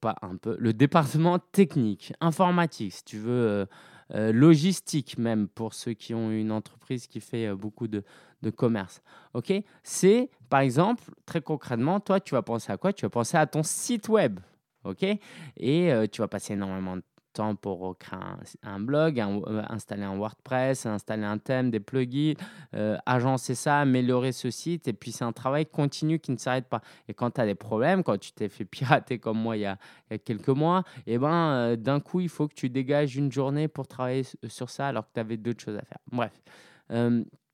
pas 0.00 0.16
un 0.22 0.36
peu, 0.36 0.56
le 0.58 0.72
département 0.72 1.38
technique, 1.38 2.12
informatique, 2.20 2.92
si 2.92 3.04
tu 3.04 3.18
veux 3.18 3.66
euh, 4.12 4.32
logistique 4.32 5.16
même 5.16 5.48
pour 5.48 5.72
ceux 5.72 5.94
qui 5.94 6.12
ont 6.12 6.30
une 6.30 6.52
entreprise 6.52 7.06
qui 7.06 7.20
fait 7.20 7.46
euh, 7.46 7.56
beaucoup 7.56 7.88
de, 7.88 8.04
de 8.44 8.50
commerce. 8.50 9.02
Ok, 9.32 9.52
c'est 9.82 10.30
par 10.48 10.60
exemple 10.60 11.02
très 11.26 11.40
concrètement, 11.40 11.98
toi 12.00 12.20
tu 12.20 12.34
vas 12.34 12.42
penser 12.42 12.70
à 12.70 12.76
quoi? 12.76 12.92
Tu 12.92 13.04
vas 13.04 13.10
penser 13.10 13.36
à 13.36 13.46
ton 13.46 13.62
site 13.62 14.08
web. 14.08 14.38
Ok, 14.84 15.02
et 15.02 15.92
euh, 15.92 16.06
tu 16.06 16.20
vas 16.20 16.28
passer 16.28 16.52
énormément 16.52 16.96
de 16.96 17.02
temps 17.32 17.54
pour 17.56 17.96
créer 17.98 18.20
un, 18.62 18.80
blog, 18.80 19.18
euh, 19.18 19.62
installer 19.68 20.04
un 20.04 20.16
WordPress, 20.16 20.84
installer 20.84 21.24
un 21.24 21.38
thème, 21.38 21.70
des 21.70 21.80
plugins, 21.80 22.34
euh, 22.74 22.96
agencer 23.06 23.54
ça, 23.54 23.80
améliorer 23.80 24.32
ce 24.32 24.50
site. 24.50 24.86
Et 24.86 24.92
puis, 24.92 25.10
c'est 25.10 25.24
un 25.24 25.32
travail 25.32 25.66
continu 25.66 26.18
qui 26.18 26.32
ne 26.32 26.36
s'arrête 26.36 26.68
pas. 26.68 26.82
Et 27.08 27.14
quand 27.14 27.32
tu 27.32 27.40
as 27.40 27.46
des 27.46 27.54
problèmes, 27.54 28.04
quand 28.04 28.18
tu 28.18 28.32
t'es 28.32 28.50
fait 28.50 28.64
pirater 28.76 29.18
comme 29.18 29.38
moi 29.38 29.56
il 29.56 29.62
y 29.62 29.66
a, 29.66 29.78
quelques 30.24 30.48
mois, 30.48 30.84
et 31.06 31.14
eh 31.14 31.18
ben, 31.18 31.76
d'un 31.76 31.98
coup, 31.98 32.20
il 32.20 32.28
faut 32.28 32.46
que 32.46 32.54
tu 32.54 32.68
dégages 32.68 33.16
une 33.16 33.32
journée 33.32 33.68
pour 33.68 33.88
travailler 33.88 34.22
sur 34.46 34.68
ça 34.68 34.88
alors 34.88 35.04
que 35.06 35.14
tu 35.14 35.20
avais 35.20 35.38
d'autres 35.38 35.64
choses 35.64 35.78
à 35.78 35.82
faire. 35.82 35.98
Bref, 36.12 36.32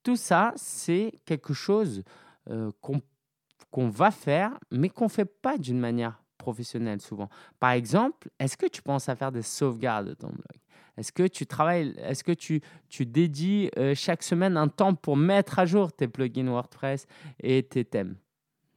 tout 0.03 0.15
ça, 0.15 0.53
c'est 0.55 1.13
quelque 1.25 1.53
chose 1.53 2.03
qu'on 3.69 3.89
va 3.89 4.11
faire, 4.11 4.57
mais 4.71 4.89
qu'on 4.89 5.05
ne 5.05 5.09
fait 5.09 5.25
pas 5.25 5.57
d'une 5.57 5.79
manière 5.79 6.21
professionnel 6.37 7.01
souvent. 7.01 7.29
Par 7.59 7.71
exemple, 7.71 8.29
est-ce 8.39 8.57
que 8.57 8.65
tu 8.65 8.81
penses 8.81 9.07
à 9.09 9.15
faire 9.15 9.31
des 9.31 9.43
sauvegardes 9.43 10.07
de 10.07 10.13
ton 10.13 10.27
blog? 10.27 10.61
Est-ce 10.97 11.11
que 11.11 11.27
tu 11.27 11.45
travailles, 11.45 11.95
est-ce 11.97 12.23
que 12.23 12.31
tu, 12.31 12.61
tu 12.89 13.05
dédies 13.05 13.69
euh, 13.77 13.95
chaque 13.95 14.23
semaine 14.23 14.57
un 14.57 14.67
temps 14.67 14.93
pour 14.93 15.15
mettre 15.15 15.59
à 15.59 15.65
jour 15.65 15.93
tes 15.93 16.07
plugins 16.07 16.47
WordPress 16.47 17.05
et 17.41 17.63
tes 17.63 17.85
thèmes? 17.85 18.15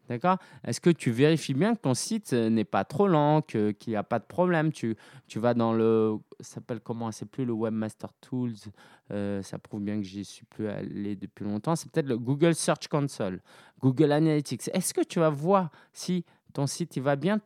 D'accord? 0.08 0.37
Est-ce 0.64 0.80
que 0.80 0.90
tu 0.90 1.11
vérifies 1.11 1.54
bien 1.54 1.75
que 1.75 1.80
ton 1.80 1.94
site 1.94 2.34
euh, 2.34 2.50
n'est 2.50 2.64
pas 2.64 2.84
trop 2.84 3.08
lent, 3.08 3.40
qu'il 3.40 3.75
n'y 3.87 3.96
a 3.96 4.02
pas 4.02 4.18
de 4.18 4.25
problème? 4.25 4.70
Tu, 4.70 4.96
tu 5.26 5.38
vas 5.38 5.54
dans 5.54 5.73
le. 5.73 6.18
Ça 6.40 6.56
s'appelle 6.56 6.80
comment? 6.80 7.11
C'est 7.11 7.25
plus 7.25 7.46
le 7.46 7.54
Webmaster 7.54 8.12
Tools. 8.20 8.52
Euh, 9.11 9.42
ça 9.42 9.58
prouve 9.58 9.82
bien 9.82 9.96
que 9.96 10.02
j'y 10.02 10.25
suis 10.25 10.44
plus 10.44 10.68
allé 10.68 11.16
depuis 11.16 11.44
longtemps. 11.44 11.75
C'est 11.75 11.90
peut-être 11.90 12.08
le 12.08 12.18
Google 12.18 12.54
Search 12.54 12.88
Console, 12.88 13.40
Google 13.80 14.12
Analytics. 14.12 14.68
Est-ce 14.75 14.92
que 14.92 15.02
tu 15.02 15.20
vas 15.20 15.30
voir 15.30 15.70
si 15.92 16.25
ton 16.52 16.66
site 16.66 16.96
il 16.96 17.02
va 17.02 17.16
bien? 17.16 17.40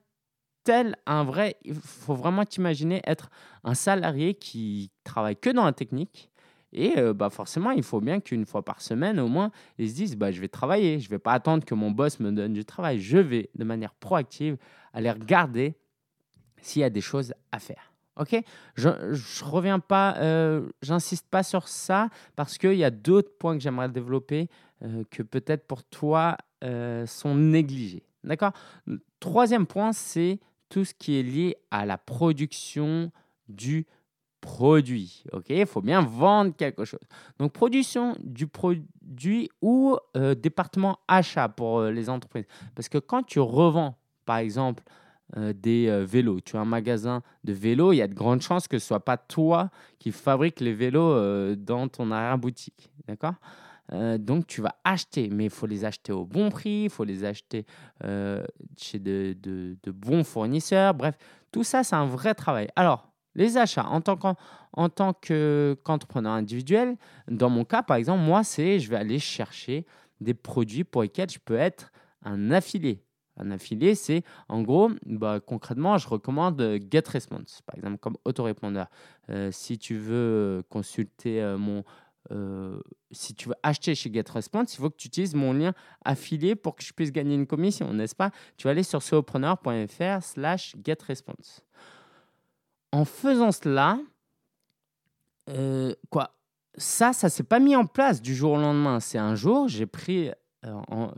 Tel 0.65 0.97
un 1.07 1.23
vrai. 1.23 1.57
Il 1.63 1.75
faut 1.75 2.15
vraiment 2.15 2.45
t'imaginer 2.45 3.01
être 3.05 3.31
un 3.63 3.75
salarié 3.75 4.35
qui 4.35 4.91
travaille 5.05 5.37
que 5.37 5.51
dans 5.51 5.65
la 5.65 5.73
technique. 5.73 6.31
Et 6.73 6.99
euh, 6.99 7.15
bah 7.15 7.31
forcément, 7.31 7.71
il 7.71 7.83
faut 7.83 8.01
bien 8.01 8.21
qu'une 8.21 8.45
fois 8.45 8.65
par 8.65 8.83
semaine, 8.83 9.19
au 9.19 9.29
moins, 9.29 9.51
ils 9.79 9.91
se 9.91 9.95
disent 9.95 10.17
bah, 10.17 10.31
je 10.31 10.41
vais 10.41 10.49
travailler. 10.49 11.01
Je 11.01 11.07
ne 11.07 11.11
vais 11.11 11.19
pas 11.19 11.33
attendre 11.33 11.65
que 11.65 11.75
mon 11.75 11.91
boss 11.91 12.21
me 12.21 12.31
donne 12.31 12.53
du 12.53 12.65
travail. 12.65 13.01
Je 13.01 13.19
vais, 13.19 13.51
de 13.55 13.65
manière 13.65 13.95
proactive, 13.95 14.57
aller 14.93 15.11
regarder 15.11 15.75
s'il 16.61 16.81
y 16.81 16.85
a 16.85 16.91
des 16.91 17.01
choses 17.01 17.33
à 17.53 17.59
faire. 17.59 17.93
Ok? 18.17 18.37
Je 18.75 18.89
ne 18.89 19.51
reviens 19.51 19.79
pas, 19.79 20.17
euh, 20.19 20.69
j'insiste 20.83 21.29
pas 21.29 21.43
sur 21.43 21.69
ça 21.69 22.09
parce 22.37 22.59
qu'il 22.59 22.75
y 22.75 22.85
a 22.85 22.91
d'autres 22.91 23.31
points 23.39 23.57
que 23.57 23.63
j'aimerais 23.63 23.89
développer 23.89 24.49
euh, 24.83 25.05
que 25.11 25.23
peut-être 25.23 25.67
pour 25.67 25.85
toi 25.85 26.37
sont 27.07 27.37
négligés. 27.37 28.03
D'accord? 28.25 28.51
Troisième 29.21 29.65
point, 29.65 29.93
c'est 29.93 30.41
tout 30.69 30.85
ce 30.85 30.93
qui 30.93 31.19
est 31.19 31.23
lié 31.23 31.57
à 31.71 31.87
la 31.87 31.99
production 31.99 33.13
du 33.49 33.87
produit. 34.41 35.25
Ok, 35.33 35.47
il 35.51 35.67
faut 35.67 35.81
bien 35.81 36.01
vendre 36.03 36.55
quelque 36.57 36.85
chose. 36.85 37.01
Donc 37.39 37.53
production 37.53 38.17
du 38.23 38.47
produit 38.47 39.51
ou 39.63 39.97
euh, 40.17 40.35
département 40.35 40.99
achat 41.09 41.49
pour 41.49 41.81
euh, 41.81 41.91
les 41.91 42.09
entreprises. 42.09 42.47
Parce 42.75 42.89
que 42.89 42.99
quand 42.99 43.23
tu 43.23 43.41
revends, 43.41 43.97
par 44.25 44.39
exemple, 44.39 44.83
euh, 45.37 45.53
des 45.53 46.05
vélos, 46.05 46.41
tu 46.41 46.57
as 46.57 46.61
un 46.61 46.65
magasin 46.65 47.23
de 47.45 47.53
vélos, 47.53 47.93
il 47.93 47.97
y 47.97 48.03
a 48.03 48.09
de 48.09 48.15
grandes 48.15 48.41
chances 48.41 48.69
que 48.69 48.79
ce 48.79 48.87
soit 48.87 49.05
pas 49.05 49.17
toi 49.17 49.71
qui 49.99 50.13
fabrique 50.13 50.61
les 50.61 50.73
vélos 50.73 51.55
dans 51.57 51.89
ton 51.89 52.11
arrière-boutique. 52.11 52.91
D'accord? 53.07 53.35
Donc, 54.19 54.47
tu 54.47 54.61
vas 54.61 54.75
acheter, 54.85 55.31
mais 55.31 55.45
il 55.45 55.51
faut 55.51 55.67
les 55.67 55.87
acheter 55.87 56.13
au 56.13 56.27
bon 56.27 56.51
prix, 56.51 56.85
il 56.85 56.91
faut 56.91 57.05
les 57.05 57.25
acheter 57.25 57.65
chez 58.77 58.99
de, 58.99 59.77
bons 59.87 60.25
fournisseurs. 60.25 60.93
Bref, 60.93 61.17
tout 61.53 61.65
ça, 61.65 61.83
c'est 61.85 61.97
un 61.97 62.05
vrai 62.05 62.35
travail. 62.35 62.69
Alors, 62.77 63.08
les 63.39 63.57
achats, 63.57 63.87
en 63.87 64.01
tant 64.01 65.13
qu'entrepreneur 65.13 66.33
individuel, 66.33 66.97
dans 67.29 67.49
mon 67.49 67.65
cas, 67.65 67.83
par 67.83 67.97
exemple, 67.97 68.23
moi, 68.23 68.45
c'est 68.45 68.81
je 68.81 68.91
vais 68.91 68.97
aller 68.97 69.19
chercher 69.19 69.87
des 70.21 70.35
produits 70.35 70.85
pour 70.85 71.03
lesquels 71.03 71.31
je 71.31 71.39
peux 71.39 71.57
être 71.57 71.93
un 72.25 72.51
affilié. 72.51 73.03
Un 73.37 73.53
affilié, 73.53 73.95
c'est 73.95 74.25
en 74.49 74.63
gros, 74.63 74.91
bah, 75.07 75.39
concrètement, 75.39 75.97
je 75.97 76.09
recommande 76.09 76.61
GetResponse, 76.91 77.63
par 77.65 77.77
exemple, 77.77 77.99
comme 77.99 78.17
autorépondeur. 78.25 78.89
Euh, 79.31 79.51
si 79.53 79.79
tu 79.79 79.97
veux 79.97 80.65
consulter 80.69 81.41
mon 81.57 81.85
euh, 82.31 82.79
si 83.11 83.35
tu 83.35 83.49
veux 83.49 83.55
acheter 83.63 83.95
chez 83.95 84.13
GetResponse, 84.13 84.75
il 84.75 84.79
faut 84.79 84.91
que 84.91 84.97
tu 84.97 85.09
utilises 85.09 85.35
mon 85.35 85.53
lien 85.53 85.73
affilié 86.05 86.57
pour 86.57 86.77
que 86.77 86.85
je 86.85 86.93
puisse 86.93 87.11
gagner 87.13 87.35
une 87.35 87.47
commission, 87.47 87.93
n'est-ce 87.95 88.15
pas? 88.15 88.31
Tu 88.57 88.67
vas 88.67 88.73
aller 88.73 88.83
sur 88.83 89.03
solopreneur.fr 89.03 90.23
slash 90.23 90.75
GetResponse. 90.85 91.65
En 92.93 93.05
faisant 93.05 93.53
cela, 93.53 93.99
euh, 95.51 95.95
quoi, 96.11 96.35
ça, 96.77 97.13
ça 97.13 97.29
s'est 97.29 97.43
pas 97.43 97.59
mis 97.59 97.77
en 97.77 97.87
place 97.87 98.23
du 98.23 98.35
jour 98.35 98.53
au 98.53 98.57
lendemain. 98.57 99.01
C'est 99.01 99.19
un 99.19 99.35
jour, 99.35 99.69
j'ai 99.69 99.87
pris 99.87 100.31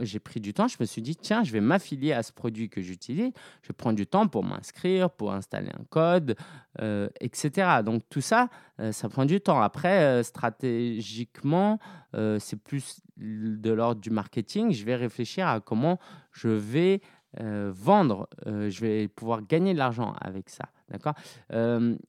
j'ai 0.01 0.21
pris 0.21 0.41
du 0.41 0.53
temps, 0.53 0.69
je 0.69 0.77
me 0.81 0.85
suis 0.85 1.03
dit, 1.03 1.17
tiens, 1.17 1.43
je 1.43 1.53
vais 1.53 1.61
m'affilier 1.61 2.13
à 2.13 2.23
ce 2.23 2.33
produit 2.33 2.69
que 2.69 2.81
j'utilise, 2.81 3.33
je 3.63 3.73
prendre 3.73 3.97
du 3.97 4.07
temps 4.07 4.29
pour 4.29 4.45
m'inscrire, 4.45 5.11
pour 5.11 5.33
installer 5.33 5.71
un 5.71 5.85
code, 5.89 6.37
euh, 6.81 7.09
etc. 7.21 7.83
Donc 7.85 8.03
tout 8.11 8.21
ça, 8.21 8.49
euh, 8.81 8.93
ça 8.93 9.09
prend 9.09 9.25
du 9.25 9.41
temps. 9.41 9.61
Après, 9.61 10.03
euh, 10.03 10.23
stratégiquement, 10.23 11.79
c'est 12.13 12.57
plus 12.57 13.01
de 13.17 13.71
l'ordre 13.71 14.01
du 14.01 14.11
marketing. 14.11 14.73
Je 14.73 14.85
vais 14.85 14.97
réfléchir 14.97 15.47
à 15.47 15.61
comment 15.61 15.99
je 16.33 16.49
vais 16.49 17.01
vendre, 17.39 18.29
je 18.47 18.81
vais 18.81 19.07
pouvoir 19.07 19.43
gagner 19.47 19.75
de 19.75 19.79
l'argent 19.79 20.13
avec 20.21 20.51
ça. 20.51 20.65
D'accord? 20.91 21.15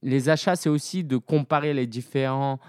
Les 0.02 0.30
achats, 0.30 0.56
c'est 0.56 0.70
aussi 0.70 1.04
de 1.04 1.18
comparer 1.18 1.74
les 1.74 1.88
différents 1.88 2.60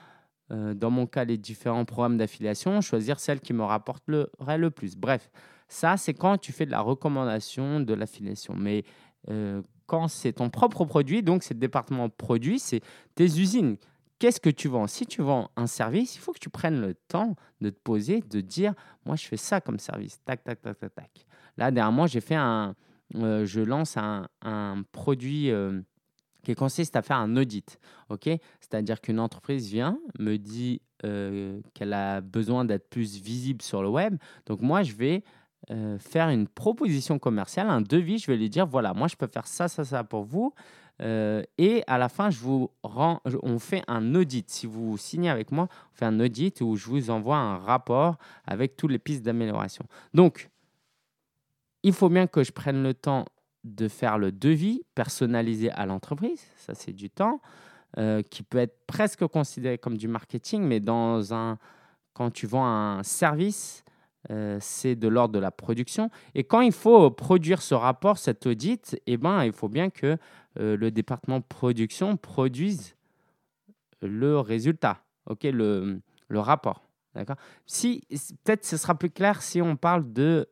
euh, 0.52 0.74
dans 0.74 0.90
mon 0.90 1.06
cas, 1.06 1.24
les 1.24 1.38
différents 1.38 1.84
programmes 1.84 2.18
d'affiliation, 2.18 2.80
choisir 2.80 3.18
celle 3.20 3.40
qui 3.40 3.52
me 3.52 3.62
rapporterait 3.62 4.58
le 4.58 4.70
plus. 4.70 4.96
Bref, 4.96 5.30
ça, 5.68 5.96
c'est 5.96 6.14
quand 6.14 6.36
tu 6.36 6.52
fais 6.52 6.66
de 6.66 6.70
la 6.70 6.80
recommandation 6.80 7.80
de 7.80 7.94
l'affiliation. 7.94 8.54
Mais 8.54 8.84
euh, 9.30 9.62
quand 9.86 10.08
c'est 10.08 10.34
ton 10.34 10.50
propre 10.50 10.84
produit, 10.84 11.22
donc 11.22 11.42
c'est 11.42 11.54
le 11.54 11.60
département 11.60 12.08
produit, 12.10 12.58
c'est 12.58 12.80
tes 13.14 13.24
usines. 13.24 13.76
Qu'est-ce 14.18 14.40
que 14.40 14.50
tu 14.50 14.68
vends? 14.68 14.86
Si 14.86 15.06
tu 15.06 15.22
vends 15.22 15.50
un 15.56 15.66
service, 15.66 16.16
il 16.16 16.18
faut 16.20 16.32
que 16.32 16.38
tu 16.38 16.50
prennes 16.50 16.80
le 16.80 16.94
temps 16.94 17.34
de 17.60 17.70
te 17.70 17.78
poser, 17.82 18.20
de 18.20 18.40
dire, 18.40 18.74
moi, 19.06 19.16
je 19.16 19.26
fais 19.26 19.36
ça 19.36 19.60
comme 19.60 19.78
service. 19.78 20.22
Tac, 20.24 20.44
tac, 20.44 20.60
tac, 20.60 20.78
tac, 20.78 20.94
tac. 20.94 21.26
Là, 21.56 21.70
dernièrement, 21.70 22.06
j'ai 22.06 22.20
fait 22.20 22.36
un, 22.36 22.74
euh, 23.16 23.46
je 23.46 23.60
lance 23.60 23.96
un, 23.96 24.28
un 24.42 24.82
produit 24.92 25.50
qui 26.44 26.54
consiste 26.54 26.96
à 26.96 27.02
faire 27.02 27.18
un 27.18 27.36
audit. 27.36 27.78
ok? 28.08 28.28
C'est-à-dire 28.60 29.00
qu'une 29.00 29.20
entreprise 29.20 29.68
vient, 29.68 29.98
me 30.18 30.36
dit 30.36 30.80
euh, 31.04 31.60
qu'elle 31.74 31.92
a 31.92 32.20
besoin 32.20 32.64
d'être 32.64 32.88
plus 32.88 33.20
visible 33.20 33.62
sur 33.62 33.82
le 33.82 33.88
web. 33.88 34.16
Donc 34.46 34.60
moi, 34.60 34.82
je 34.82 34.92
vais 34.92 35.22
euh, 35.70 35.98
faire 35.98 36.28
une 36.28 36.48
proposition 36.48 37.18
commerciale, 37.18 37.68
un 37.68 37.80
devis. 37.80 38.18
Je 38.18 38.26
vais 38.26 38.36
lui 38.36 38.50
dire, 38.50 38.66
voilà, 38.66 38.94
moi, 38.94 39.08
je 39.08 39.16
peux 39.16 39.28
faire 39.28 39.46
ça, 39.46 39.68
ça, 39.68 39.84
ça 39.84 40.04
pour 40.04 40.24
vous. 40.24 40.52
Euh, 41.00 41.42
et 41.58 41.82
à 41.86 41.98
la 41.98 42.08
fin, 42.08 42.30
je 42.30 42.38
vous 42.38 42.70
on 42.84 43.58
fait 43.58 43.82
un 43.88 44.14
audit. 44.14 44.48
Si 44.50 44.66
vous 44.66 44.96
signez 44.96 45.30
avec 45.30 45.50
moi, 45.50 45.68
on 45.92 45.96
fait 45.96 46.04
un 46.04 46.20
audit 46.20 46.60
où 46.60 46.76
je 46.76 46.86
vous 46.86 47.10
envoie 47.10 47.36
un 47.36 47.56
rapport 47.56 48.16
avec 48.46 48.76
toutes 48.76 48.90
les 48.90 48.98
pistes 48.98 49.22
d'amélioration. 49.22 49.86
Donc, 50.14 50.50
il 51.82 51.92
faut 51.92 52.08
bien 52.08 52.26
que 52.26 52.44
je 52.44 52.52
prenne 52.52 52.82
le 52.82 52.94
temps 52.94 53.24
de 53.64 53.88
faire 53.88 54.18
le 54.18 54.32
devis 54.32 54.82
personnalisé 54.94 55.70
à 55.70 55.86
l'entreprise. 55.86 56.42
Ça, 56.56 56.74
c'est 56.74 56.92
du 56.92 57.10
temps 57.10 57.40
euh, 57.98 58.22
qui 58.22 58.42
peut 58.42 58.58
être 58.58 58.86
presque 58.86 59.26
considéré 59.26 59.78
comme 59.78 59.96
du 59.96 60.08
marketing, 60.08 60.62
mais 60.62 60.80
dans 60.80 61.34
un, 61.34 61.58
quand 62.14 62.30
tu 62.30 62.46
vends 62.46 62.66
un 62.66 63.02
service, 63.02 63.84
euh, 64.30 64.58
c'est 64.60 64.96
de 64.96 65.08
l'ordre 65.08 65.34
de 65.34 65.38
la 65.38 65.50
production. 65.50 66.10
Et 66.34 66.44
quand 66.44 66.60
il 66.60 66.72
faut 66.72 67.10
produire 67.10 67.60
ce 67.62 67.74
rapport, 67.74 68.18
cet 68.18 68.46
audit, 68.46 68.98
eh 69.06 69.16
ben, 69.16 69.44
il 69.44 69.52
faut 69.52 69.68
bien 69.68 69.90
que 69.90 70.16
euh, 70.58 70.76
le 70.76 70.90
département 70.90 71.40
production 71.40 72.16
produise 72.16 72.94
le 74.00 74.38
résultat, 74.40 75.02
ok, 75.26 75.44
le, 75.44 76.00
le 76.28 76.40
rapport. 76.40 76.82
Si, 77.66 78.02
Peut-être 78.42 78.64
ce 78.64 78.78
sera 78.78 78.94
plus 78.94 79.10
clair 79.10 79.42
si 79.42 79.60
on 79.60 79.76
parle 79.76 80.12
de 80.14 80.48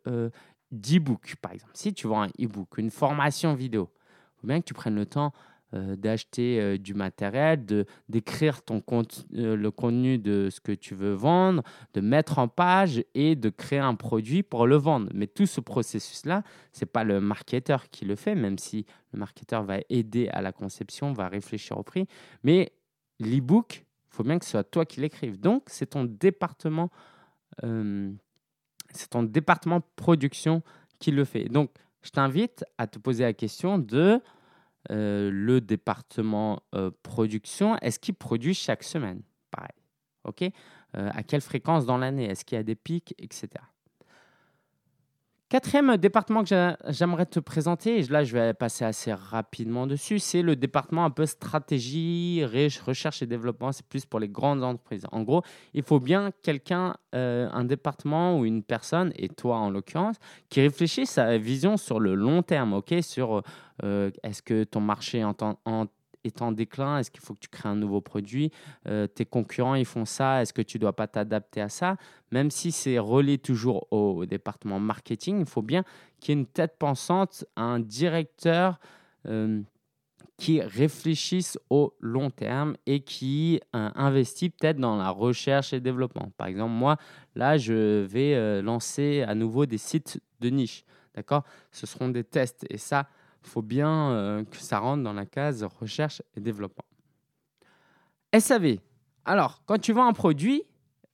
d'e-book, 0.70 1.36
par 1.40 1.52
exemple. 1.52 1.72
Si 1.74 1.92
tu 1.92 2.06
vends 2.06 2.22
un 2.22 2.30
e-book, 2.40 2.78
une 2.78 2.90
formation 2.90 3.54
vidéo, 3.54 3.90
il 3.92 4.40
faut 4.40 4.46
bien 4.46 4.60
que 4.60 4.66
tu 4.66 4.74
prennes 4.74 4.94
le 4.94 5.06
temps 5.06 5.32
euh, 5.72 5.94
d'acheter 5.94 6.60
euh, 6.60 6.78
du 6.78 6.94
matériel, 6.94 7.64
de, 7.64 7.86
d'écrire 8.08 8.62
ton 8.62 8.82
euh, 8.90 9.54
le 9.54 9.70
contenu 9.70 10.18
de 10.18 10.48
ce 10.50 10.60
que 10.60 10.72
tu 10.72 10.96
veux 10.96 11.12
vendre, 11.12 11.62
de 11.94 12.00
mettre 12.00 12.40
en 12.40 12.48
page 12.48 13.04
et 13.14 13.36
de 13.36 13.50
créer 13.50 13.78
un 13.78 13.94
produit 13.94 14.42
pour 14.42 14.66
le 14.66 14.74
vendre. 14.74 15.08
Mais 15.14 15.28
tout 15.28 15.46
ce 15.46 15.60
processus-là, 15.60 16.42
ce 16.72 16.80
n'est 16.80 16.88
pas 16.88 17.04
le 17.04 17.20
marketeur 17.20 17.88
qui 17.88 18.04
le 18.04 18.16
fait, 18.16 18.34
même 18.34 18.58
si 18.58 18.84
le 19.12 19.20
marketeur 19.20 19.62
va 19.62 19.76
aider 19.90 20.28
à 20.30 20.42
la 20.42 20.50
conception, 20.50 21.12
va 21.12 21.28
réfléchir 21.28 21.78
au 21.78 21.84
prix. 21.84 22.08
Mais 22.42 22.72
l'e-book, 23.20 23.84
il 24.10 24.16
faut 24.16 24.24
bien 24.24 24.40
que 24.40 24.46
ce 24.46 24.50
soit 24.50 24.64
toi 24.64 24.84
qui 24.84 25.00
l'écrives. 25.00 25.38
Donc, 25.38 25.64
c'est 25.68 25.90
ton 25.90 26.02
département 26.02 26.90
c'est 28.92 29.10
ton 29.10 29.22
département 29.22 29.80
production 29.96 30.62
qui 30.98 31.10
le 31.10 31.24
fait. 31.24 31.44
Donc, 31.44 31.70
je 32.02 32.10
t'invite 32.10 32.64
à 32.78 32.86
te 32.86 32.98
poser 32.98 33.24
la 33.24 33.32
question 33.32 33.78
de 33.78 34.20
euh, 34.90 35.30
le 35.30 35.60
département 35.60 36.62
euh, 36.74 36.90
production. 37.02 37.76
Est-ce 37.78 37.98
qu'il 37.98 38.14
produit 38.14 38.54
chaque 38.54 38.82
semaine? 38.82 39.22
Pareil. 39.50 39.68
OK? 40.24 40.42
Euh, 40.42 41.10
À 41.12 41.22
quelle 41.22 41.42
fréquence 41.42 41.84
dans 41.84 41.98
l'année? 41.98 42.24
Est-ce 42.24 42.44
qu'il 42.44 42.56
y 42.56 42.58
a 42.58 42.64
des 42.64 42.74
pics, 42.74 43.14
etc. 43.18 43.48
Quatrième 45.50 45.96
département 45.96 46.44
que 46.44 46.76
j'aimerais 46.90 47.26
te 47.26 47.40
présenter, 47.40 47.98
et 47.98 48.02
là 48.04 48.22
je 48.22 48.32
vais 48.34 48.54
passer 48.54 48.84
assez 48.84 49.12
rapidement 49.12 49.88
dessus, 49.88 50.20
c'est 50.20 50.42
le 50.42 50.54
département 50.54 51.04
un 51.04 51.10
peu 51.10 51.26
stratégie, 51.26 52.44
recherche 52.86 53.20
et 53.20 53.26
développement. 53.26 53.72
C'est 53.72 53.84
plus 53.84 54.06
pour 54.06 54.20
les 54.20 54.28
grandes 54.28 54.62
entreprises. 54.62 55.06
En 55.10 55.22
gros, 55.22 55.42
il 55.74 55.82
faut 55.82 55.98
bien 55.98 56.30
quelqu'un, 56.44 56.94
euh, 57.16 57.48
un 57.52 57.64
département 57.64 58.38
ou 58.38 58.44
une 58.44 58.62
personne, 58.62 59.12
et 59.16 59.28
toi 59.28 59.56
en 59.56 59.70
l'occurrence, 59.70 60.14
qui 60.50 60.60
réfléchisse 60.60 61.18
à 61.18 61.26
sa 61.26 61.38
vision 61.38 61.76
sur 61.76 61.98
le 61.98 62.14
long 62.14 62.44
terme. 62.44 62.72
ok? 62.72 62.94
Sur 63.02 63.42
euh, 63.82 64.12
est-ce 64.22 64.42
que 64.42 64.62
ton 64.62 64.80
marché 64.80 65.24
en, 65.24 65.34
en 65.64 65.86
est 66.24 66.42
en 66.42 66.52
déclin? 66.52 66.98
Est-ce 66.98 67.10
qu'il 67.10 67.20
faut 67.20 67.34
que 67.34 67.40
tu 67.40 67.48
crées 67.48 67.68
un 67.68 67.76
nouveau 67.76 68.00
produit? 68.00 68.50
Euh, 68.88 69.06
Tes 69.06 69.24
concurrents, 69.24 69.74
ils 69.74 69.84
font 69.84 70.04
ça. 70.04 70.42
Est-ce 70.42 70.52
que 70.52 70.62
tu 70.62 70.78
ne 70.78 70.82
dois 70.82 70.94
pas 70.94 71.06
t'adapter 71.06 71.60
à 71.60 71.68
ça? 71.68 71.96
Même 72.30 72.50
si 72.50 72.72
c'est 72.72 72.98
relié 72.98 73.38
toujours 73.38 73.86
au, 73.92 74.26
département 74.26 74.78
marketing, 74.78 75.40
il 75.40 75.46
faut 75.46 75.62
bien 75.62 75.84
qu'il 76.20 76.34
y 76.34 76.38
ait 76.38 76.40
une 76.40 76.46
tête 76.46 76.76
pensante, 76.78 77.44
un 77.56 77.80
directeur 77.80 78.78
euh, 79.26 79.62
qui 80.36 80.60
réfléchisse 80.60 81.58
au 81.68 81.94
long 82.00 82.30
terme 82.30 82.76
et 82.86 83.00
qui 83.00 83.60
euh, 83.74 83.90
investit 83.94 84.50
peut-être 84.50 84.78
dans 84.78 84.96
la 84.96 85.10
recherche 85.10 85.72
et 85.72 85.80
développement. 85.80 86.30
Par 86.36 86.46
exemple, 86.46 86.72
moi, 86.72 86.96
là, 87.34 87.58
je 87.58 88.04
vais 88.04 88.62
lancer 88.62 89.22
à 89.22 89.34
nouveau 89.34 89.66
des 89.66 89.78
sites 89.78 90.20
de 90.40 90.50
niche. 90.50 90.84
D'accord? 91.14 91.44
Ce 91.72 91.86
seront 91.86 92.08
des 92.08 92.24
tests. 92.24 92.64
Et 92.70 92.78
ça, 92.78 93.08
faut 93.42 93.62
bien 93.62 94.10
euh, 94.10 94.44
que 94.44 94.56
ça 94.56 94.78
rentre 94.78 95.02
dans 95.02 95.12
la 95.12 95.26
case 95.26 95.66
recherche 95.78 96.22
et 96.36 96.40
développement. 96.40 96.84
SAV. 98.38 98.78
Alors, 99.24 99.62
quand 99.66 99.78
tu 99.78 99.92
vends 99.92 100.06
un 100.06 100.12
produit, 100.12 100.62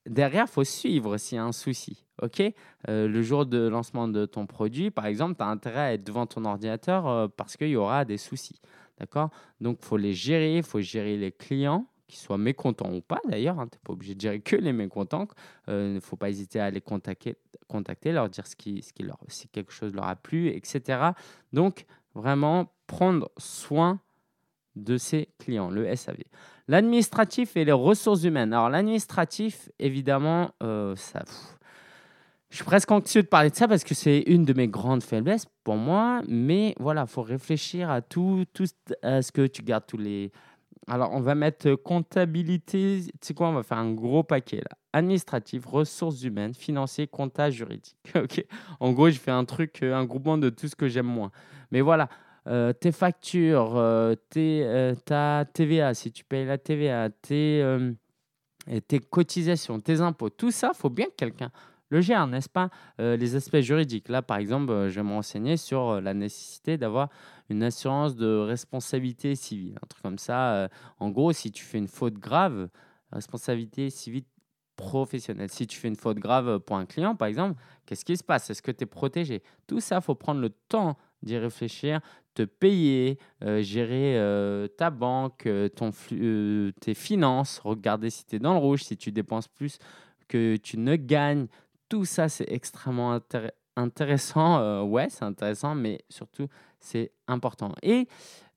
derrière, 0.05 0.47
faut 0.49 0.63
suivre 0.63 1.17
s'il 1.17 1.37
y 1.37 1.39
a 1.39 1.43
un 1.43 1.51
souci. 1.51 2.05
OK? 2.21 2.41
Euh, 2.89 3.07
Le 3.07 3.21
jour 3.21 3.45
de 3.45 3.67
lancement 3.67 4.07
de 4.07 4.25
ton 4.25 4.45
produit, 4.45 4.91
par 4.91 5.05
exemple, 5.05 5.35
tu 5.37 5.43
as 5.43 5.47
intérêt 5.47 5.79
à 5.79 5.93
être 5.93 6.03
devant 6.03 6.25
ton 6.25 6.45
ordinateur 6.45 7.07
euh, 7.07 7.27
parce 7.27 7.57
qu'il 7.57 7.69
y 7.69 7.75
aura 7.75 8.05
des 8.05 8.17
soucis. 8.17 8.59
D'accord? 8.99 9.29
Donc, 9.61 9.83
faut 9.83 9.97
les 9.97 10.13
gérer, 10.13 10.57
il 10.57 10.63
faut 10.63 10.81
gérer 10.81 11.17
les 11.17 11.31
clients 11.31 11.87
qu'ils 12.07 12.19
soient 12.19 12.37
mécontents 12.37 12.93
ou 12.93 13.01
pas 13.01 13.19
d'ailleurs, 13.27 13.59
hein, 13.59 13.67
tu 13.69 13.75
n'es 13.75 13.81
pas 13.83 13.91
obligé 13.91 14.15
de 14.15 14.21
gérer 14.21 14.39
que 14.39 14.55
les 14.55 14.71
mécontents, 14.71 15.27
il 15.67 15.95
ne 15.95 15.99
faut 15.99 16.15
pas 16.15 16.29
hésiter 16.29 16.57
à 16.57 16.71
les 16.71 16.79
contacter, 16.79 17.35
contacter 17.67 18.11
leur 18.11 18.29
dire 18.29 18.47
ce 18.47 18.55
qui, 18.55 18.81
ce 18.81 18.93
qui 18.93 19.03
leur, 19.03 19.17
si 19.27 19.47
quelque 19.49 19.71
chose 19.71 19.93
leur 19.93 20.05
a 20.05 20.15
plu, 20.15 20.47
etc. 20.47 21.11
Donc, 21.53 21.85
vraiment 22.17 22.67
prendre 22.87 23.29
soin 23.37 23.99
de 24.75 24.97
ses 24.97 25.29
clients, 25.39 25.69
le 25.69 25.93
SAV. 25.95 26.17
L'administratif 26.67 27.55
et 27.55 27.65
les 27.65 27.71
ressources 27.71 28.23
humaines. 28.23 28.53
Alors 28.53 28.69
l'administratif, 28.69 29.69
évidemment, 29.79 30.51
euh, 30.61 30.95
ça, 30.95 31.23
je 32.49 32.55
suis 32.55 32.65
presque 32.65 32.91
anxieux 32.91 33.23
de 33.23 33.27
parler 33.27 33.49
de 33.49 33.55
ça 33.55 33.67
parce 33.67 33.83
que 33.83 33.93
c'est 33.93 34.19
une 34.27 34.45
de 34.45 34.53
mes 34.53 34.67
grandes 34.67 35.03
faiblesses 35.03 35.45
pour 35.63 35.75
moi. 35.75 36.21
Mais 36.27 36.75
voilà, 36.79 37.01
il 37.01 37.11
faut 37.11 37.21
réfléchir 37.21 37.89
à 37.89 38.01
tout, 38.01 38.45
tout 38.53 38.65
à 39.01 39.21
ce 39.21 39.31
que 39.31 39.47
tu 39.47 39.63
gardes 39.63 39.85
tous 39.87 39.97
les, 39.97 40.31
alors, 40.89 41.11
on 41.13 41.19
va 41.19 41.35
mettre 41.35 41.75
comptabilité. 41.75 43.01
Tu 43.03 43.11
sais 43.21 43.33
quoi, 43.33 43.49
on 43.49 43.53
va 43.53 43.63
faire 43.63 43.77
un 43.77 43.91
gros 43.91 44.23
paquet 44.23 44.57
là. 44.57 44.77
Administratif, 44.93 45.65
ressources 45.65 46.23
humaines, 46.23 46.53
financier, 46.53 47.07
compta, 47.07 47.49
juridique. 47.49 47.97
ok. 48.15 48.45
En 48.79 48.93
gros, 48.93 49.09
je 49.09 49.19
fais 49.19 49.31
un 49.31 49.43
truc, 49.43 49.83
euh, 49.83 49.93
un 49.93 50.05
groupement 50.05 50.37
de 50.37 50.49
tout 50.49 50.67
ce 50.69 50.75
que 50.75 50.87
j'aime 50.87 51.07
moins. 51.07 51.31
Mais 51.71 51.81
voilà, 51.81 52.07
euh, 52.47 52.71
tes 52.71 52.93
factures, 52.93 53.73
euh, 53.75 54.15
tes, 54.29 54.93
ta 55.05 55.43
TVA, 55.53 55.93
si 55.93 56.11
tu 56.11 56.23
payes 56.23 56.45
la 56.45 56.57
TVA, 56.57 57.09
tes, 57.09 57.77
tes 58.87 58.99
cotisations, 58.99 59.81
tes 59.81 59.99
impôts, 59.99 60.29
tout 60.29 60.51
ça, 60.51 60.71
faut 60.73 60.89
bien 60.89 61.07
que 61.07 61.15
quelqu'un 61.17 61.51
le 61.89 62.01
gère, 62.01 62.27
n'est-ce 62.27 62.49
pas 62.49 62.69
Les 62.97 63.35
aspects 63.35 63.61
juridiques. 63.61 64.09
Là, 64.09 64.21
par 64.21 64.37
exemple, 64.37 64.89
je 64.89 64.95
vais 64.95 65.03
me 65.03 65.13
renseigner 65.13 65.55
sur 65.55 66.01
la 66.01 66.13
nécessité 66.13 66.77
d'avoir 66.77 67.07
une 67.49 67.63
assurance 67.63 68.15
de 68.15 68.37
responsabilité 68.37 69.35
civile, 69.35 69.77
un 69.81 69.87
truc 69.87 70.01
comme 70.01 70.17
ça. 70.17 70.53
Euh, 70.53 70.67
en 70.99 71.09
gros, 71.09 71.31
si 71.33 71.51
tu 71.51 71.63
fais 71.63 71.77
une 71.77 71.87
faute 71.87 72.15
grave, 72.15 72.69
responsabilité 73.11 73.89
civile 73.89 74.23
professionnelle. 74.75 75.49
Si 75.49 75.65
tu 75.65 75.77
fais 75.77 75.87
une 75.87 75.95
faute 75.95 76.19
grave 76.19 76.59
pour 76.59 76.75
un 76.75 76.85
client, 76.85 77.15
par 77.15 77.27
exemple, 77.27 77.59
qu'est-ce 77.85 78.05
qui 78.05 78.15
se 78.15 78.23
passe? 78.23 78.49
Est-ce 78.49 78.61
que 78.61 78.71
tu 78.71 78.83
es 78.83 78.85
protégé? 78.85 79.41
Tout 79.65 79.79
ça, 79.79 80.01
faut 80.01 80.15
prendre 80.15 80.39
le 80.39 80.49
temps 80.49 80.97
d'y 81.23 81.37
réfléchir, 81.37 81.99
te 82.35 82.43
payer, 82.43 83.17
euh, 83.43 83.63
gérer 83.63 84.19
euh, 84.19 84.67
ta 84.67 84.91
banque, 84.91 85.49
tes 86.79 86.93
finances, 86.93 87.59
regarder 87.59 88.11
si 88.11 88.25
tu 88.25 88.35
es 88.35 88.39
dans 88.39 88.53
le 88.53 88.59
rouge, 88.59 88.83
si 88.83 88.95
tu 88.95 89.11
dépenses 89.11 89.47
plus 89.47 89.79
que 90.27 90.57
tu 90.57 90.77
ne 90.77 90.95
gagnes. 90.95 91.47
Tout 91.89 92.05
ça, 92.05 92.29
c'est 92.29 92.51
extrêmement 92.51 93.19
intéressant. 93.77 94.83
ouais, 94.83 95.07
c'est 95.09 95.23
intéressant, 95.23 95.75
mais 95.75 95.99
surtout, 96.09 96.47
c'est 96.79 97.11
important. 97.27 97.73
Et 97.81 98.07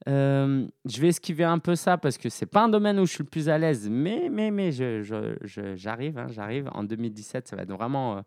euh, 0.09 0.67
je 0.87 1.01
vais 1.01 1.09
esquiver 1.09 1.45
un 1.45 1.59
peu 1.59 1.77
ça 1.77 1.99
parce 1.99 2.17
que 2.17 2.31
c'est 2.31 2.47
pas 2.47 2.65
un 2.65 2.69
domaine 2.69 2.99
où 2.99 3.07
je 3.07 3.13
suis 3.13 3.23
le 3.23 3.29
plus 3.29 3.49
à 3.49 3.59
l'aise, 3.59 3.89
mais, 3.91 4.29
mais, 4.31 4.51
mais 4.51 4.73
j'arrive, 4.73 6.19
hein, 6.19 6.27
j'arrive. 6.29 6.71
En 6.73 6.85
2017, 6.85 7.49
ça 7.49 7.57
va 7.57 7.63
être 7.63 7.73
vraiment 7.73 8.17
euh, 8.17 8.21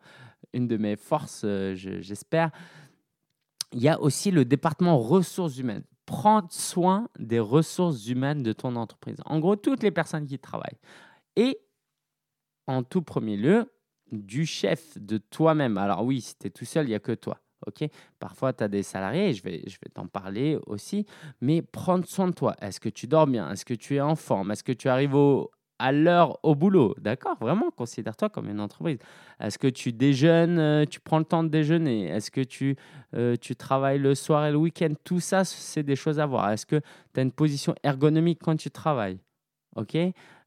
une 0.53 0.67
de 0.67 0.77
mes 0.77 0.95
forces, 0.95 1.41
euh, 1.45 1.73
j'espère. 1.75 2.51
Il 3.71 3.81
y 3.81 3.89
a 3.89 3.99
aussi 3.99 4.29
le 4.29 4.45
département 4.45 4.99
ressources 4.99 5.57
humaines. 5.57 5.83
Prendre 6.05 6.51
soin 6.51 7.07
des 7.17 7.39
ressources 7.39 8.07
humaines 8.07 8.43
de 8.43 8.53
ton 8.53 8.75
entreprise. 8.75 9.17
En 9.25 9.39
gros, 9.39 9.55
toutes 9.55 9.81
les 9.81 9.91
personnes 9.91 10.27
qui 10.27 10.37
travaillent. 10.37 10.77
Et 11.35 11.59
en 12.67 12.83
tout 12.83 13.01
premier 13.01 13.35
lieu, 13.35 13.71
du 14.13 14.45
chef, 14.45 14.97
de 14.97 15.17
toi-même. 15.17 15.77
Alors 15.77 16.03
oui, 16.03 16.21
si 16.21 16.35
tu 16.37 16.47
es 16.47 16.49
tout 16.49 16.65
seul, 16.65 16.85
il 16.85 16.89
n'y 16.89 16.95
a 16.95 16.99
que 16.99 17.11
toi. 17.13 17.39
Ok, 17.65 17.85
Parfois, 18.19 18.51
tu 18.51 18.63
as 18.63 18.67
des 18.67 18.83
salariés, 18.83 19.33
je 19.33 19.41
vais, 19.41 19.63
je 19.67 19.77
vais 19.81 19.89
t'en 19.93 20.05
parler 20.07 20.57
aussi, 20.67 21.05
mais 21.39 21.61
prendre 21.61 22.05
soin 22.05 22.27
de 22.27 22.33
toi. 22.33 22.55
Est-ce 22.61 22.79
que 22.79 22.89
tu 22.89 23.07
dors 23.07 23.25
bien? 23.25 23.49
Est-ce 23.51 23.63
que 23.63 23.73
tu 23.73 23.95
es 23.95 24.01
en 24.01 24.15
forme? 24.15 24.51
Est-ce 24.51 24.63
que 24.63 24.73
tu 24.73 24.89
arrives 24.89 25.15
à 25.79 25.91
l'heure 25.93 26.39
au 26.43 26.55
boulot? 26.55 26.93
D'accord 26.99 27.37
Vraiment, 27.39 27.71
considère-toi 27.71 28.29
comme 28.29 28.49
une 28.49 28.59
entreprise. 28.59 28.97
Est-ce 29.39 29.57
que 29.57 29.67
tu 29.67 29.93
déjeunes 29.93 30.59
euh, 30.59 30.85
Tu 30.85 30.99
prends 30.99 31.19
le 31.19 31.25
temps 31.25 31.43
de 31.43 31.49
déjeuner? 31.49 32.07
Est-ce 32.07 32.31
que 32.31 32.41
tu, 32.41 32.75
euh, 33.15 33.35
tu 33.39 33.55
travailles 33.55 33.99
le 33.99 34.13
soir 34.13 34.45
et 34.45 34.51
le 34.51 34.57
week-end? 34.57 34.93
Tout 35.05 35.19
ça, 35.21 35.45
c'est 35.45 35.83
des 35.83 35.95
choses 35.95 36.19
à 36.19 36.25
voir. 36.25 36.49
Est-ce 36.51 36.65
que 36.65 36.81
tu 37.13 37.19
as 37.19 37.23
une 37.23 37.31
position 37.31 37.75
ergonomique 37.83 38.39
quand 38.43 38.57
tu 38.57 38.71
travailles? 38.71 39.19
Ok? 39.75 39.97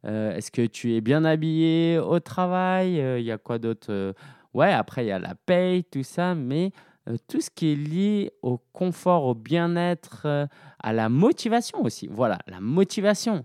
Est-ce 0.06 0.50
que 0.50 0.64
tu 0.66 0.94
es 0.94 1.00
bien 1.00 1.24
habillé 1.24 1.98
au 1.98 2.20
travail? 2.20 2.94
Il 3.18 3.24
y 3.24 3.32
a 3.32 3.38
quoi 3.38 3.58
d'autre? 3.58 4.14
Ouais, 4.54 4.72
après, 4.72 5.04
il 5.04 5.08
y 5.08 5.12
a 5.12 5.18
la 5.18 5.34
paye, 5.34 5.84
tout 5.84 6.02
ça, 6.02 6.34
mais 6.34 6.72
euh, 7.08 7.16
tout 7.28 7.40
ce 7.40 7.50
qui 7.50 7.72
est 7.72 7.76
lié 7.76 8.32
au 8.42 8.58
confort, 8.72 9.24
au 9.24 9.34
bien-être, 9.34 10.22
euh, 10.24 10.46
à 10.78 10.92
la 10.92 11.08
motivation 11.08 11.82
aussi. 11.82 12.08
Voilà, 12.10 12.38
la 12.46 12.60
motivation. 12.60 13.44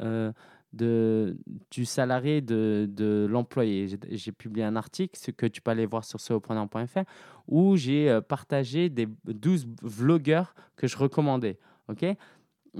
Euh, 0.00 0.32
de, 0.72 1.36
du 1.72 1.84
salarié, 1.84 2.40
de, 2.40 2.86
de 2.88 3.26
l'employé. 3.28 3.88
J'ai 4.10 4.30
publié 4.30 4.64
un 4.64 4.76
article, 4.76 5.18
ce 5.18 5.32
que 5.32 5.46
tu 5.46 5.60
peux 5.60 5.72
aller 5.72 5.84
voir 5.84 6.04
sur 6.04 6.20
solopreneur.fr, 6.20 7.02
où 7.48 7.76
j'ai 7.76 8.08
euh, 8.08 8.20
partagé 8.20 8.88
des 8.88 9.08
12 9.24 9.66
vlogueurs 9.82 10.54
que 10.76 10.86
je 10.86 10.96
recommandais. 10.96 11.58
ok? 11.88 12.04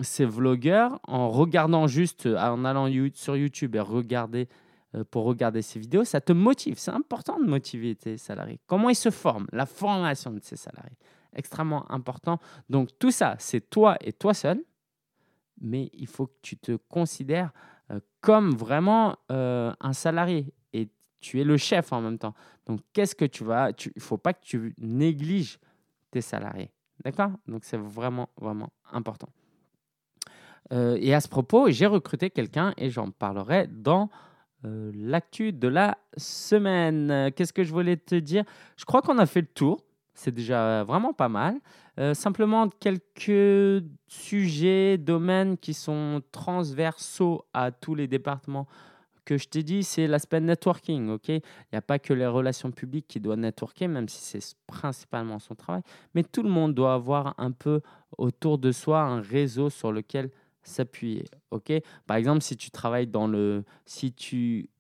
Ces 0.03 0.24
vlogueurs, 0.24 1.00
en 1.07 1.31
regardant 1.31 1.87
juste, 1.87 2.26
en 2.26 2.64
allant 2.64 2.88
sur 3.14 3.37
YouTube 3.37 3.74
et 3.74 3.81
regarder 3.81 4.48
euh, 4.94 5.05
pour 5.11 5.24
regarder 5.24 5.62
ces 5.62 5.79
vidéos, 5.79 6.05
ça 6.05 6.20
te 6.20 6.33
motive. 6.33 6.79
C'est 6.79 6.90
important 6.90 7.38
de 7.38 7.46
motiver 7.46 7.94
tes 7.94 8.16
salariés. 8.16 8.61
Comment 8.66 8.88
ils 8.88 8.96
se 8.96 9.11
forment 9.11 9.46
La 9.53 9.66
formation 9.66 10.31
de 10.33 10.40
ces 10.42 10.57
salariés. 10.57 10.96
Extrêmement 11.35 11.90
important. 11.90 12.38
Donc 12.68 12.90
tout 12.98 13.11
ça, 13.11 13.37
c'est 13.38 13.70
toi 13.70 13.96
et 14.00 14.12
toi 14.12 14.35
seul. 14.35 14.62
Mais 15.61 15.90
il 15.92 16.07
faut 16.07 16.26
que 16.26 16.38
tu 16.42 16.57
te 16.57 16.76
considères 16.88 17.53
euh, 17.90 18.00
comme 18.20 18.55
vraiment 18.55 19.16
euh, 19.31 19.72
un 19.81 19.92
salarié 19.92 20.53
et 20.72 20.88
tu 21.20 21.40
es 21.40 21.44
le 21.44 21.57
chef 21.57 21.92
en 21.92 22.00
même 22.00 22.18
temps. 22.18 22.35
Donc, 22.66 22.81
qu'est-ce 22.92 23.14
que 23.14 23.24
tu 23.24 23.44
vas. 23.44 23.70
Il 23.70 23.92
ne 23.96 24.00
faut 24.00 24.16
pas 24.16 24.33
que 24.33 24.42
tu 24.42 24.74
négliges 24.79 25.59
tes 26.11 26.20
salariés. 26.20 26.70
D'accord? 27.05 27.31
Donc, 27.46 27.64
c'est 27.64 27.76
vraiment, 27.76 28.31
vraiment 28.40 28.72
important. 28.92 29.29
Euh, 30.72 30.96
et 31.00 31.14
à 31.14 31.20
ce 31.20 31.28
propos, 31.28 31.70
j'ai 31.70 31.87
recruté 31.87 32.30
quelqu'un 32.30 32.72
et 32.76 32.90
j'en 32.90 33.11
parlerai 33.11 33.66
dans 33.68 34.09
l'actu 34.62 35.54
de 35.54 35.68
la 35.68 35.96
semaine. 36.18 37.30
Qu'est-ce 37.35 37.54
que 37.54 37.64
je 37.64 37.72
voulais 37.72 37.96
te 37.96 38.14
dire? 38.14 38.44
Je 38.76 38.85
crois 38.85 39.00
qu'on 39.00 39.16
a 39.16 39.24
fait 39.24 39.40
le 39.40 39.46
tour. 39.46 39.83
C'est 40.12 40.35
déjà 40.35 40.85
vraiment 40.85 41.14
pas 41.14 41.30
mal. 41.30 41.59
Euh, 41.98 42.14
simplement 42.14 42.68
quelques 42.68 43.85
sujets, 44.06 44.98
domaines 44.98 45.59
qui 45.59 45.74
sont 45.74 46.22
transversaux 46.33 47.44
à 47.52 47.70
tous 47.70 47.94
les 47.94 48.06
départements 48.06 48.66
que 49.24 49.37
je 49.37 49.48
t'ai 49.48 49.62
dit, 49.62 49.85
c'est 49.85 50.06
l'aspect 50.06 50.40
networking. 50.40 51.18
Il 51.28 51.40
n'y 51.72 51.76
a 51.78 51.83
pas 51.83 51.98
que 51.98 52.12
les 52.12 52.26
relations 52.26 52.70
publiques 52.70 53.06
qui 53.06 53.20
doivent 53.20 53.38
networker, 53.38 53.87
même 53.87 54.09
si 54.09 54.22
c'est 54.22 54.56
principalement 54.66 55.38
son 55.38 55.54
travail, 55.54 55.83
mais 56.14 56.22
tout 56.22 56.42
le 56.42 56.48
monde 56.48 56.74
doit 56.74 56.94
avoir 56.94 57.35
un 57.38 57.52
peu 57.52 57.80
autour 58.18 58.59
de 58.59 58.72
soi 58.72 59.02
un 59.02 59.20
réseau 59.20 59.70
sur 59.70 59.92
lequel 59.92 60.30
s'appuyer. 60.62 61.25
ok? 61.51 61.73
Par 62.07 62.16
exemple, 62.16 62.42
si 62.42 62.57
tu 62.57 62.70
travailles 62.70 63.07
dans 63.07 63.27
le... 63.27 63.64
Si 63.87 64.12
tu 64.12 64.70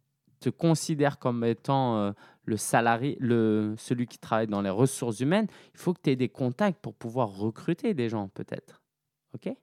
te 0.40 0.48
considères 0.48 1.18
comme 1.18 1.44
étant 1.44 1.96
euh, 1.96 2.12
le 2.44 2.56
salarié, 2.56 3.16
le, 3.20 3.74
celui 3.76 4.06
qui 4.06 4.18
travaille 4.18 4.46
dans 4.46 4.62
les 4.62 4.70
ressources 4.70 5.20
humaines, 5.20 5.46
il 5.74 5.78
faut 5.78 5.92
que 5.92 6.00
tu 6.02 6.10
aies 6.10 6.16
des 6.16 6.30
contacts 6.30 6.80
pour 6.80 6.94
pouvoir 6.94 7.28
recruter 7.28 7.94
des 7.94 8.08
gens 8.08 8.28
peut-être. 8.28 8.82
OK? 9.34 9.54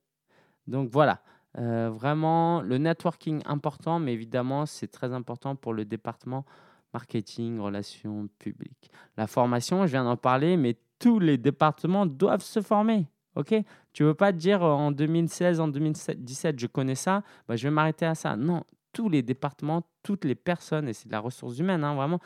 Donc 0.68 0.90
voilà, 0.92 1.22
euh, 1.58 1.90
vraiment 1.90 2.62
le 2.62 2.78
networking 2.78 3.42
important, 3.46 4.00
mais 4.00 4.14
évidemment 4.14 4.66
c'est 4.66 4.88
très 4.88 5.14
important 5.14 5.56
pour 5.56 5.74
le 5.74 5.86
département 5.86 6.46
marketing, 6.94 7.60
relations 7.60 8.30
publiques. 8.40 8.92
La 9.18 9.28
formation, 9.28 9.86
je 9.86 9.92
viens 9.92 10.04
d'en 10.04 10.18
parler, 10.18 10.58
mais 10.58 10.78
tous 11.00 11.20
les 11.20 11.38
départements 11.38 12.06
doivent 12.06 12.44
se 12.44 12.62
former. 12.62 13.08
OK 13.38 13.54
Tu 13.94 14.04
veux 14.04 14.16
pas 14.16 14.32
dire 14.32 14.64
euh, 14.64 14.72
en 14.72 14.92
2016, 14.92 15.60
en 15.60 15.68
2017, 15.68 16.60
je 16.60 16.68
connais 16.68 16.96
ça, 16.96 17.24
bah, 17.48 17.56
je 17.56 17.68
vais 17.68 17.72
m'arrêter 17.72 18.06
à 18.06 18.16
ça. 18.16 18.36
Non, 18.36 18.64
tous 18.94 19.10
les 19.10 19.22
départements, 19.22 19.84
toutes 20.02 20.26
les 20.26 20.36
personnes, 20.36 20.90
et 20.90 20.94
c'est 20.94 21.08
de 21.08 21.12
la 21.12 21.20
ressource 21.20 21.58
humaine, 21.60 21.84
hein, 21.84 21.96
vraiment, 21.96 22.20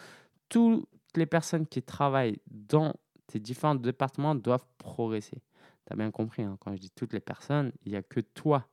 toutes 0.49 0.87
les 1.15 1.25
personnes 1.25 1.67
qui 1.67 1.81
travaillent 1.81 2.39
dans 2.49 2.95
tes 3.27 3.39
différents 3.39 3.75
départements 3.75 4.35
doivent 4.35 4.65
progresser. 4.77 5.41
Tu 5.85 5.93
as 5.93 5.95
bien 5.95 6.11
compris, 6.11 6.43
hein, 6.43 6.57
quand 6.61 6.73
je 6.73 6.79
dis 6.79 6.91
toutes 6.91 7.13
les 7.13 7.19
personnes, 7.19 7.71
il 7.85 7.91
n'y 7.91 7.97
a 7.97 8.03
que 8.03 8.21
toi. 8.21 8.67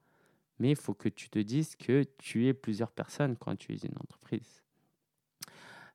Mais 0.61 0.71
il 0.71 0.77
faut 0.77 0.95
que 0.95 1.09
tu 1.09 1.31
te 1.31 1.39
dises 1.39 1.77
que 1.77 2.05
tu 2.19 2.47
es 2.47 2.55
plusieurs 2.55 2.91
personnes 2.91 3.37
quand 3.37 3.57
tu 3.57 3.73
es 3.73 3.77
une 3.77 3.97
entreprise. 4.01 4.63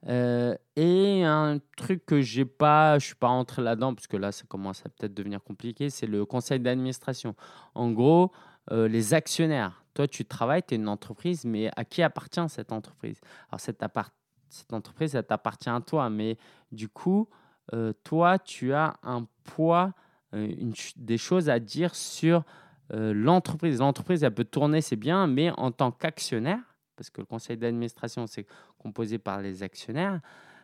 Euh, 0.07 0.55
et 0.75 1.23
un 1.23 1.59
truc 1.77 2.05
que 2.05 2.21
j'ai 2.21 2.45
pas, 2.45 2.99
je 2.99 3.05
suis 3.05 3.15
pas 3.15 3.27
rentré 3.27 3.61
là-dedans 3.61 3.93
parce 3.93 4.07
que 4.07 4.17
là 4.17 4.31
ça 4.31 4.43
commence 4.47 4.85
à 4.85 4.89
peut-être 4.89 5.13
devenir 5.13 5.41
compliqué, 5.41 5.89
c'est 5.89 6.07
le 6.07 6.25
conseil 6.25 6.59
d'administration. 6.59 7.35
En 7.73 7.91
gros, 7.91 8.31
euh, 8.71 8.87
les 8.87 9.13
actionnaires. 9.13 9.83
Toi, 9.93 10.07
tu 10.07 10.25
travailles, 10.25 10.63
tu 10.63 10.73
es 10.73 10.77
une 10.77 10.87
entreprise, 10.87 11.45
mais 11.45 11.69
à 11.75 11.85
qui 11.85 12.01
appartient 12.01 12.49
cette 12.49 12.71
entreprise? 12.71 13.21
Alors 13.49 13.59
cette, 13.59 13.83
cette 14.49 14.73
entreprise, 14.73 15.15
elle 15.15 15.23
t'appartient 15.23 15.69
à 15.69 15.79
toi, 15.81 16.09
mais 16.09 16.37
du 16.71 16.89
coup, 16.89 17.29
euh, 17.73 17.93
toi, 18.03 18.39
tu 18.39 18.73
as 18.73 18.95
un 19.03 19.27
poids, 19.43 19.93
des 20.95 21.19
choses 21.19 21.47
à 21.47 21.59
dire 21.59 21.93
sur 21.93 22.43
l'entreprise. 22.89 23.77
L'entreprise, 23.77 24.23
elle 24.23 24.33
peut 24.33 24.43
tourner, 24.43 24.81
c'est 24.81 24.95
bien, 24.95 25.27
mais 25.27 25.51
en 25.51 25.71
tant 25.71 25.91
qu'actionnaire, 25.91 26.57
parce 26.95 27.09
que 27.09 27.21
le 27.21 27.25
conseil 27.25 27.57
d'administration, 27.57 28.27
c'est 28.27 28.45
composé 28.83 29.17
par 29.17 29.41
les 29.41 29.63
actionnaires. 29.63 30.19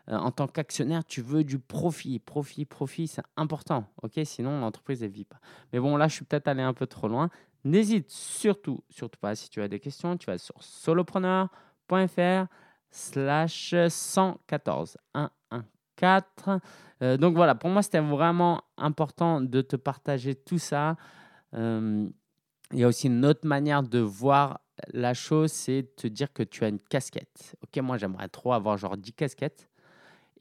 Euh, 0.10 0.18
en 0.18 0.32
tant 0.32 0.48
qu'actionnaire, 0.48 1.06
tu 1.06 1.22
veux 1.22 1.44
du 1.44 1.60
profit, 1.60 2.20
profit, 2.20 2.66
profit, 2.66 3.08
c'est 3.08 3.24
important. 3.38 3.86
ok? 4.02 4.20
Sinon, 4.24 4.60
l'entreprise 4.60 5.02
ne 5.02 5.08
vit 5.08 5.26
pas. 5.26 5.40
Mais 5.72 5.80
bon, 5.80 5.98
là, 5.98 6.08
je 6.08 6.16
suis 6.16 6.26
peut-être 6.26 6.48
allé 6.48 6.62
un 6.62 6.74
peu 6.74 6.88
trop 6.88 7.08
loin. 7.08 7.30
N'hésite 7.64 8.10
surtout, 8.10 8.84
surtout 8.90 9.20
pas, 9.20 9.36
si 9.36 9.50
tu 9.50 9.62
as 9.62 9.68
des 9.68 9.80
questions, 9.80 10.18
tu 10.18 10.28
vas 10.28 10.38
sur 10.38 10.62
solopreneur.fr 10.62 12.48
slash 12.92 13.76
114 13.88 14.98
114. 15.14 16.62
Euh, 17.02 17.18
donc 17.18 17.36
voilà, 17.36 17.56
pour 17.56 17.70
moi, 17.70 17.82
c'était 17.82 18.00
vraiment 18.00 18.64
important 18.78 19.42
de 19.42 19.62
te 19.62 19.76
partager 19.76 20.36
tout 20.36 20.58
ça. 20.58 20.96
Euh, 21.54 22.08
il 22.72 22.80
y 22.80 22.84
a 22.84 22.88
aussi 22.88 23.08
une 23.08 23.26
autre 23.26 23.48
manière 23.48 23.84
de 23.84 24.00
voir 24.00 24.62
la 24.94 25.14
chose, 25.14 25.52
c'est 25.52 25.84
de 25.84 25.88
te 25.96 26.08
dire 26.08 26.32
que 26.34 26.44
tu 26.44 26.64
as 26.64 26.70
une 26.70 26.80
casquette. 26.80 27.56
Ok, 27.64 27.82
moi 27.84 27.98
j'aimerais 27.98 28.28
trop 28.28 28.54
avoir 28.54 28.78
genre 28.78 28.98
10 28.98 29.14
casquettes. 29.14 29.70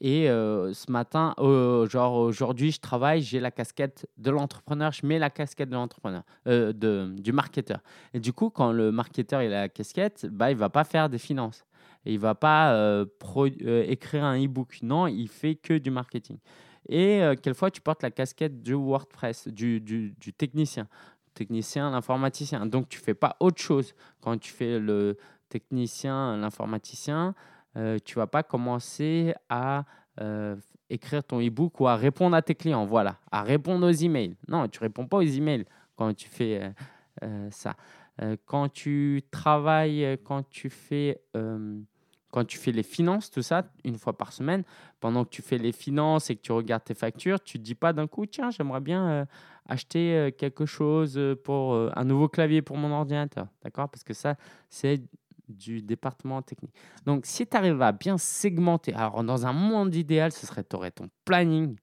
Et 0.01 0.29
euh, 0.29 0.73
ce 0.73 0.89
matin, 0.89 1.33
genre 1.37 2.15
aujourd'hui, 2.15 2.71
je 2.71 2.79
travaille, 2.79 3.21
j'ai 3.21 3.39
la 3.39 3.51
casquette 3.51 4.07
de 4.17 4.31
l'entrepreneur, 4.31 4.93
je 4.93 5.05
mets 5.05 5.19
la 5.19 5.29
casquette 5.29 5.69
de 5.69 5.75
l'entrepreneur, 5.75 6.23
euh, 6.47 6.71
de, 6.71 7.13
du 7.17 7.33
marketeur. 7.33 7.79
Et 8.13 8.19
du 8.19 8.31
coup, 8.31 8.49
quand 8.49 8.71
le 8.71 8.91
marketeur 8.91 9.41
il 9.41 9.53
a 9.53 9.61
la 9.61 9.69
casquette, 9.69 10.25
bah, 10.31 10.51
il 10.51 10.57
va 10.57 10.69
pas 10.69 10.85
faire 10.85 11.09
des 11.09 11.17
finances. 11.17 11.65
Et 12.05 12.13
il 12.13 12.19
va 12.19 12.33
pas 12.33 12.73
euh, 12.73 13.05
écrire 13.87 14.23
un 14.23 14.41
e-book. 14.41 14.79
Non, 14.83 15.07
il 15.07 15.27
fait 15.27 15.55
que 15.55 15.77
du 15.77 15.91
marketing. 15.91 16.37
Et 16.87 17.19
quelquefois, 17.43 17.69
tu 17.69 17.81
portes 17.81 18.01
la 18.01 18.09
casquette 18.09 18.63
du 18.63 18.73
WordPress, 18.73 19.49
du, 19.49 19.81
du, 19.81 20.15
du 20.17 20.33
technicien 20.33 20.87
technicien, 21.39 21.89
l'informaticien. 21.91 22.65
Donc, 22.65 22.89
tu 22.89 22.99
fais 22.99 23.13
pas 23.13 23.37
autre 23.39 23.61
chose. 23.61 23.93
Quand 24.21 24.37
tu 24.37 24.51
fais 24.51 24.77
le 24.77 25.17
technicien, 25.47 26.35
l'informaticien, 26.37 27.33
euh, 27.77 27.97
tu 28.03 28.15
vas 28.15 28.27
pas 28.27 28.43
commencer 28.43 29.33
à 29.47 29.85
euh, 30.19 30.55
écrire 30.89 31.23
ton 31.23 31.39
e-book 31.39 31.79
ou 31.79 31.87
à 31.87 31.95
répondre 31.95 32.35
à 32.35 32.41
tes 32.41 32.55
clients. 32.55 32.85
Voilà, 32.85 33.17
à 33.31 33.41
répondre 33.41 33.87
aux 33.87 33.97
emails. 34.07 34.35
Non, 34.47 34.67
tu 34.67 34.79
réponds 34.79 35.07
pas 35.07 35.17
aux 35.17 35.31
emails 35.39 35.65
quand 35.95 36.13
tu 36.13 36.27
fais 36.27 36.61
euh, 36.61 36.69
euh, 37.23 37.47
ça. 37.51 37.75
quand 38.45 38.67
tu 38.69 39.23
travailles, 39.31 40.17
quand 40.25 40.43
tu 40.49 40.69
fais 40.69 41.21
quand 42.31 42.45
tu 42.45 42.57
fais 42.57 42.71
les 42.71 42.83
finances, 42.83 43.31
tout 43.31 43.41
ça, 43.41 43.63
une 43.83 43.97
fois 43.97 44.17
par 44.17 44.33
semaine, 44.33 44.63
pendant 44.99 45.25
que 45.25 45.29
tu 45.29 45.41
fais 45.41 45.57
les 45.57 45.71
finances 45.71 46.29
et 46.29 46.35
que 46.35 46.41
tu 46.41 46.51
regardes 46.51 46.83
tes 46.83 46.93
factures, 46.93 47.41
tu 47.41 47.57
ne 47.57 47.63
te 47.63 47.65
dis 47.65 47.75
pas 47.75 47.93
d'un 47.93 48.07
coup, 48.07 48.25
tiens, 48.25 48.51
j'aimerais 48.51 48.81
bien 48.81 49.09
euh, 49.09 49.25
acheter 49.67 50.13
euh, 50.13 50.31
quelque 50.31 50.65
chose 50.65 51.17
euh, 51.17 51.35
pour 51.35 51.75
un 51.75 52.05
nouveau 52.05 52.27
clavier 52.27 52.61
pour 52.61 52.77
mon 52.77 52.91
ordinateur. 52.91 53.47
D'accord? 53.63 53.89
Parce 53.89 54.03
que 54.03 54.13
ça, 54.13 54.35
c'est 54.69 55.01
du 55.47 55.81
département 55.81 56.41
technique. 56.43 56.73
Donc, 57.05 57.25
si 57.25 57.47
tu 57.47 57.57
arrives 57.57 57.81
à 57.81 57.91
bien 57.91 58.19
segmenter, 58.19 58.93
alors 58.93 59.23
dans 59.23 59.47
un 59.47 59.53
monde 59.53 59.95
idéal, 59.95 60.31
ce 60.31 60.45
serait 60.45 60.63
tu 60.63 60.75
aurais 60.75 60.91
ton 60.91 61.09
planning 61.25 61.75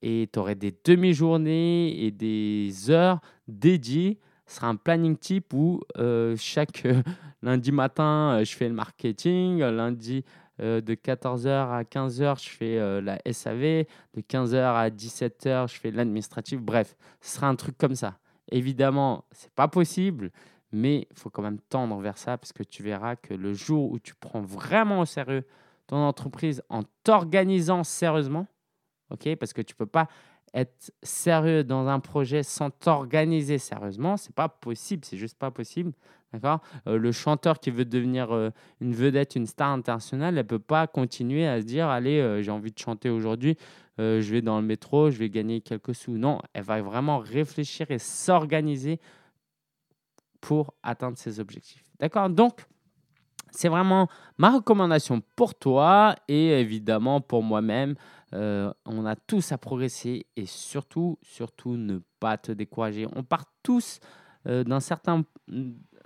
et 0.00 0.28
tu 0.32 0.38
aurais 0.38 0.54
des 0.54 0.74
demi-journées 0.84 2.04
et 2.04 2.10
des 2.10 2.90
heures 2.90 3.20
dédiées 3.46 4.18
ce 4.52 4.58
sera 4.58 4.68
un 4.68 4.76
planning 4.76 5.16
type 5.16 5.54
où 5.54 5.80
euh, 5.96 6.36
chaque 6.38 6.84
euh, 6.84 7.02
lundi 7.42 7.72
matin, 7.72 8.36
euh, 8.36 8.44
je 8.44 8.54
fais 8.54 8.68
le 8.68 8.74
marketing, 8.74 9.60
lundi 9.60 10.24
de 10.58 10.94
14h 10.94 11.48
à 11.48 11.82
15h, 11.82 12.44
je 12.44 12.48
fais 12.50 13.00
la 13.00 13.18
SAV, 13.32 13.84
de 14.14 14.20
15h 14.20 14.56
à 14.58 14.90
17h, 14.90 15.72
je 15.72 15.80
fais 15.80 15.90
l'administratif. 15.90 16.60
Bref, 16.60 16.94
ce 17.20 17.34
sera 17.34 17.48
un 17.48 17.56
truc 17.56 17.76
comme 17.78 17.96
ça. 17.96 18.18
Évidemment, 18.50 19.24
ce 19.32 19.46
n'est 19.46 19.52
pas 19.56 19.66
possible, 19.66 20.30
mais 20.70 21.08
il 21.10 21.18
faut 21.18 21.30
quand 21.30 21.42
même 21.42 21.58
tendre 21.68 21.98
vers 21.98 22.16
ça 22.16 22.38
parce 22.38 22.52
que 22.52 22.62
tu 22.62 22.84
verras 22.84 23.16
que 23.16 23.34
le 23.34 23.54
jour 23.54 23.90
où 23.90 23.98
tu 23.98 24.14
prends 24.14 24.42
vraiment 24.42 25.00
au 25.00 25.04
sérieux 25.04 25.44
ton 25.88 25.96
entreprise 25.96 26.62
en 26.68 26.82
t'organisant 27.02 27.82
sérieusement, 27.82 28.46
ok, 29.10 29.34
parce 29.36 29.54
que 29.54 29.62
tu 29.62 29.72
ne 29.74 29.78
peux 29.78 29.86
pas 29.86 30.06
être 30.54 30.92
sérieux 31.02 31.64
dans 31.64 31.86
un 31.86 32.00
projet 32.00 32.42
sans 32.42 32.70
t'organiser 32.70 33.58
sérieusement, 33.58 34.16
c'est 34.16 34.34
pas 34.34 34.48
possible, 34.48 35.04
c'est 35.04 35.16
juste 35.16 35.38
pas 35.38 35.50
possible. 35.50 35.92
D'accord? 36.32 36.60
Euh, 36.86 36.98
Le 36.98 37.12
chanteur 37.12 37.58
qui 37.60 37.70
veut 37.70 37.84
devenir 37.84 38.32
euh, 38.32 38.50
une 38.80 38.94
vedette, 38.94 39.36
une 39.36 39.46
star 39.46 39.70
internationale, 39.70 40.38
elle 40.38 40.46
peut 40.46 40.58
pas 40.58 40.86
continuer 40.86 41.46
à 41.46 41.60
se 41.60 41.66
dire 41.66 41.88
allez, 41.88 42.20
euh, 42.20 42.42
j'ai 42.42 42.50
envie 42.50 42.72
de 42.72 42.78
chanter 42.78 43.10
aujourd'hui, 43.10 43.56
je 43.98 44.32
vais 44.32 44.42
dans 44.42 44.60
le 44.60 44.66
métro, 44.66 45.10
je 45.10 45.18
vais 45.18 45.28
gagner 45.28 45.60
quelques 45.60 45.94
sous. 45.94 46.16
Non, 46.18 46.40
elle 46.54 46.64
va 46.64 46.82
vraiment 46.82 47.18
réfléchir 47.18 47.90
et 47.90 47.98
s'organiser 47.98 48.98
pour 50.40 50.74
atteindre 50.82 51.16
ses 51.18 51.38
objectifs. 51.38 51.84
D'accord? 52.00 52.28
Donc, 52.28 52.66
C'est 53.52 53.68
vraiment 53.68 54.08
ma 54.38 54.50
recommandation 54.50 55.22
pour 55.36 55.54
toi 55.54 56.16
et 56.26 56.58
évidemment 56.58 57.20
pour 57.20 57.42
moi-même. 57.42 57.94
Euh, 58.34 58.72
on 58.86 59.04
a 59.04 59.16
tous 59.16 59.52
à 59.52 59.58
progresser 59.58 60.26
et 60.36 60.46
surtout, 60.46 61.18
surtout 61.22 61.76
ne 61.76 62.00
pas 62.20 62.38
te 62.38 62.52
décourager. 62.52 63.06
On 63.14 63.22
part 63.22 63.44
tous 63.62 64.00
euh, 64.46 64.64
d'un 64.64 64.80
certain, 64.80 65.24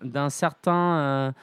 d'un 0.03 0.31
certain, 0.31 1.35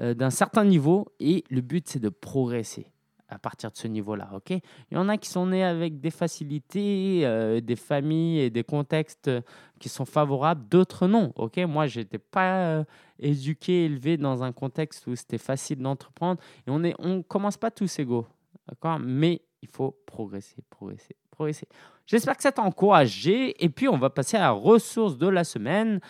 euh, 0.00 0.14
d'un 0.14 0.30
certain 0.30 0.64
niveau 0.64 1.06
et 1.20 1.44
le 1.50 1.60
but 1.60 1.88
c'est 1.88 2.00
de 2.00 2.08
progresser 2.08 2.86
à 3.28 3.38
partir 3.38 3.70
de 3.70 3.76
ce 3.76 3.88
niveau-là. 3.88 4.28
ok? 4.34 4.50
Il 4.50 4.94
y 4.94 4.96
en 4.96 5.08
a 5.08 5.16
qui 5.16 5.30
sont 5.30 5.46
nés 5.46 5.64
avec 5.64 6.00
des 6.00 6.10
facilités, 6.10 7.22
des 7.62 7.76
familles 7.76 8.40
et 8.40 8.50
des 8.50 8.62
contextes 8.62 9.30
qui 9.78 9.88
sont 9.88 10.04
favorables, 10.04 10.68
d'autres 10.68 11.06
non. 11.06 11.32
ok? 11.36 11.56
Moi, 11.66 11.86
je 11.86 12.00
n'étais 12.00 12.18
pas 12.18 12.84
éduqué, 13.18 13.86
élevé 13.86 14.18
dans 14.18 14.42
un 14.42 14.52
contexte 14.52 15.06
où 15.06 15.16
c'était 15.16 15.38
facile 15.38 15.78
d'entreprendre. 15.78 16.42
Et 16.66 16.70
on 16.70 16.78
ne 16.78 16.92
on 16.98 17.22
commence 17.22 17.56
pas 17.56 17.70
tous 17.70 17.98
égaux. 18.00 18.26
D'accord? 18.68 18.98
Mais 18.98 19.40
il 19.62 19.68
faut 19.68 19.96
progresser, 20.06 20.62
progresser, 20.68 21.16
progresser. 21.30 21.68
J'espère 22.06 22.36
que 22.36 22.42
ça 22.42 22.52
t'a 22.52 22.62
encouragé. 22.62 23.64
Et 23.64 23.68
puis, 23.68 23.88
on 23.88 23.96
va 23.96 24.10
passer 24.10 24.36
à 24.36 24.40
la 24.40 24.50
ressource 24.50 25.16
de 25.16 25.28
la 25.28 25.44
semaine 25.44 26.00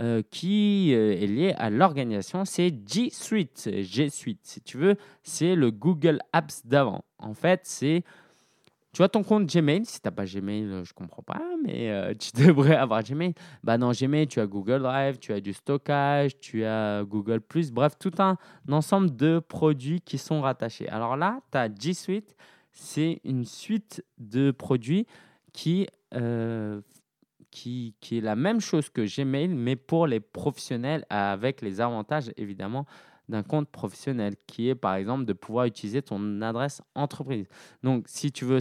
euh, 0.00 0.22
qui 0.30 0.94
euh, 0.94 1.12
est 1.12 1.26
liée 1.26 1.54
à 1.58 1.68
l'organisation. 1.68 2.46
C'est 2.46 2.74
G 2.86 3.10
Suite. 3.12 3.70
G 3.82 4.08
Suite, 4.08 4.40
si 4.42 4.62
tu 4.62 4.78
veux, 4.78 4.96
c'est 5.22 5.54
le 5.54 5.70
Google 5.70 6.20
Apps 6.32 6.64
d'avant. 6.64 7.04
En 7.18 7.34
fait, 7.34 7.60
c'est. 7.64 8.02
Tu 8.94 9.02
as 9.02 9.08
ton 9.08 9.22
compte 9.22 9.46
Gmail? 9.46 9.86
Si 9.86 10.00
tu 10.00 10.06
n'as 10.06 10.10
pas 10.10 10.26
Gmail, 10.26 10.64
euh, 10.64 10.84
je 10.84 10.90
ne 10.90 10.94
comprends 10.94 11.22
pas, 11.22 11.40
mais 11.62 12.14
tu 12.18 12.30
devrais 12.42 12.76
avoir 12.76 13.02
Gmail. 13.02 13.34
Bah, 13.62 13.76
dans 13.76 13.92
Gmail, 13.92 14.26
tu 14.26 14.40
as 14.40 14.46
Google 14.46 14.82
Drive, 14.82 15.18
tu 15.18 15.32
as 15.34 15.40
du 15.40 15.52
stockage, 15.52 16.38
tu 16.40 16.64
as 16.64 17.04
Google 17.04 17.40
Bref, 17.72 17.92
tout 17.98 18.12
un 18.18 18.36
ensemble 18.70 19.14
de 19.14 19.38
produits 19.38 20.00
qui 20.00 20.16
sont 20.16 20.40
rattachés. 20.40 20.88
Alors 20.88 21.16
là, 21.16 21.40
tu 21.50 21.58
as 21.58 21.68
G 21.74 21.92
Suite 21.92 22.34
c'est 22.72 23.20
une 23.24 23.44
suite 23.44 24.04
de 24.18 24.50
produits 24.50 25.06
qui, 25.52 25.86
euh, 26.14 26.80
qui, 27.50 27.94
qui, 28.00 28.18
est 28.18 28.22
la 28.22 28.36
même 28.36 28.60
chose 28.60 28.90
que 28.90 29.02
Gmail, 29.02 29.48
mais 29.48 29.76
pour 29.76 30.06
les 30.06 30.20
professionnels, 30.20 31.04
avec 31.10 31.62
les 31.62 31.80
avantages 31.80 32.30
évidemment 32.36 32.86
d'un 33.28 33.42
compte 33.42 33.68
professionnel, 33.68 34.36
qui 34.46 34.68
est 34.68 34.74
par 34.74 34.94
exemple 34.94 35.24
de 35.24 35.32
pouvoir 35.32 35.64
utiliser 35.66 36.02
ton 36.02 36.42
adresse 36.42 36.82
entreprise. 36.94 37.48
Donc, 37.82 38.04
si 38.08 38.30
tu 38.32 38.44
veux 38.44 38.58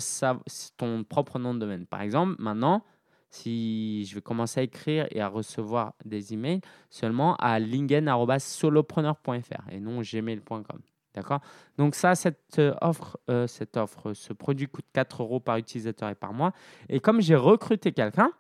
ton 0.78 1.04
propre 1.04 1.40
nom 1.40 1.54
de 1.54 1.60
domaine, 1.60 1.86
par 1.86 2.02
exemple, 2.02 2.36
maintenant, 2.40 2.84
si 3.30 4.06
je 4.06 4.16
vais 4.16 4.22
commencer 4.22 4.60
à 4.60 4.64
écrire 4.64 5.08
et 5.12 5.22
à 5.22 5.28
recevoir 5.30 5.94
des 6.06 6.34
emails 6.34 6.62
seulement 6.90 7.36
à 7.38 7.60
lingen.solopreneur.fr 7.60 9.70
et 9.72 9.80
non 9.80 10.02
gmail.com. 10.02 10.82
D'accord? 11.14 11.42
Donc 11.78 11.96
ça, 11.96 12.16
cette 12.16 12.60
euh, 12.60 12.74
offre, 12.82 13.20
euh, 13.30 13.48
cette 13.48 13.76
offre, 13.76 14.14
ce 14.14 14.32
produit 14.34 14.68
coûte 14.68 14.86
4 14.94 15.24
euros 15.24 15.40
par 15.40 15.58
utilisateur 15.58 16.10
et 16.10 16.16
par 16.16 16.34
mois. 16.34 16.54
Et 16.88 17.00
comme 17.00 17.22
j'ai 17.22 17.36
recruté 17.36 17.92
quelqu'un, 17.92 18.32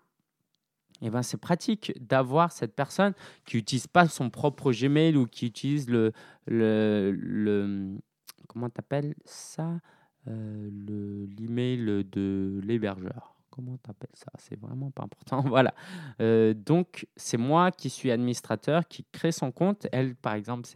eh 1.01 1.09
ben, 1.09 1.21
c'est 1.23 1.37
pratique 1.37 1.93
d'avoir 1.99 2.51
cette 2.51 2.75
personne 2.75 3.13
qui 3.45 3.57
n'utilise 3.57 3.87
pas 3.87 4.07
son 4.07 4.29
propre 4.29 4.71
Gmail 4.71 5.17
ou 5.17 5.25
qui 5.25 5.47
utilise 5.47 5.89
le, 5.89 6.11
le, 6.45 7.11
le 7.11 7.97
comment 8.47 8.69
t'appelles 8.69 9.15
ça? 9.25 9.79
Euh, 10.27 10.69
l'email 11.39 12.05
de 12.11 12.61
l'hébergeur. 12.63 13.35
Comment 13.51 13.77
t'appelles 13.77 14.09
ça 14.13 14.31
C'est 14.37 14.59
vraiment 14.59 14.89
pas 14.91 15.03
important. 15.03 15.41
Voilà. 15.47 15.73
Euh, 16.21 16.53
donc, 16.53 17.07
c'est 17.15 17.37
moi 17.37 17.69
qui 17.71 17.89
suis 17.89 18.09
administrateur, 18.09 18.87
qui 18.87 19.05
crée 19.11 19.33
son 19.33 19.51
compte. 19.51 19.87
Elle, 19.91 20.15
par 20.15 20.33
exemple, 20.33 20.67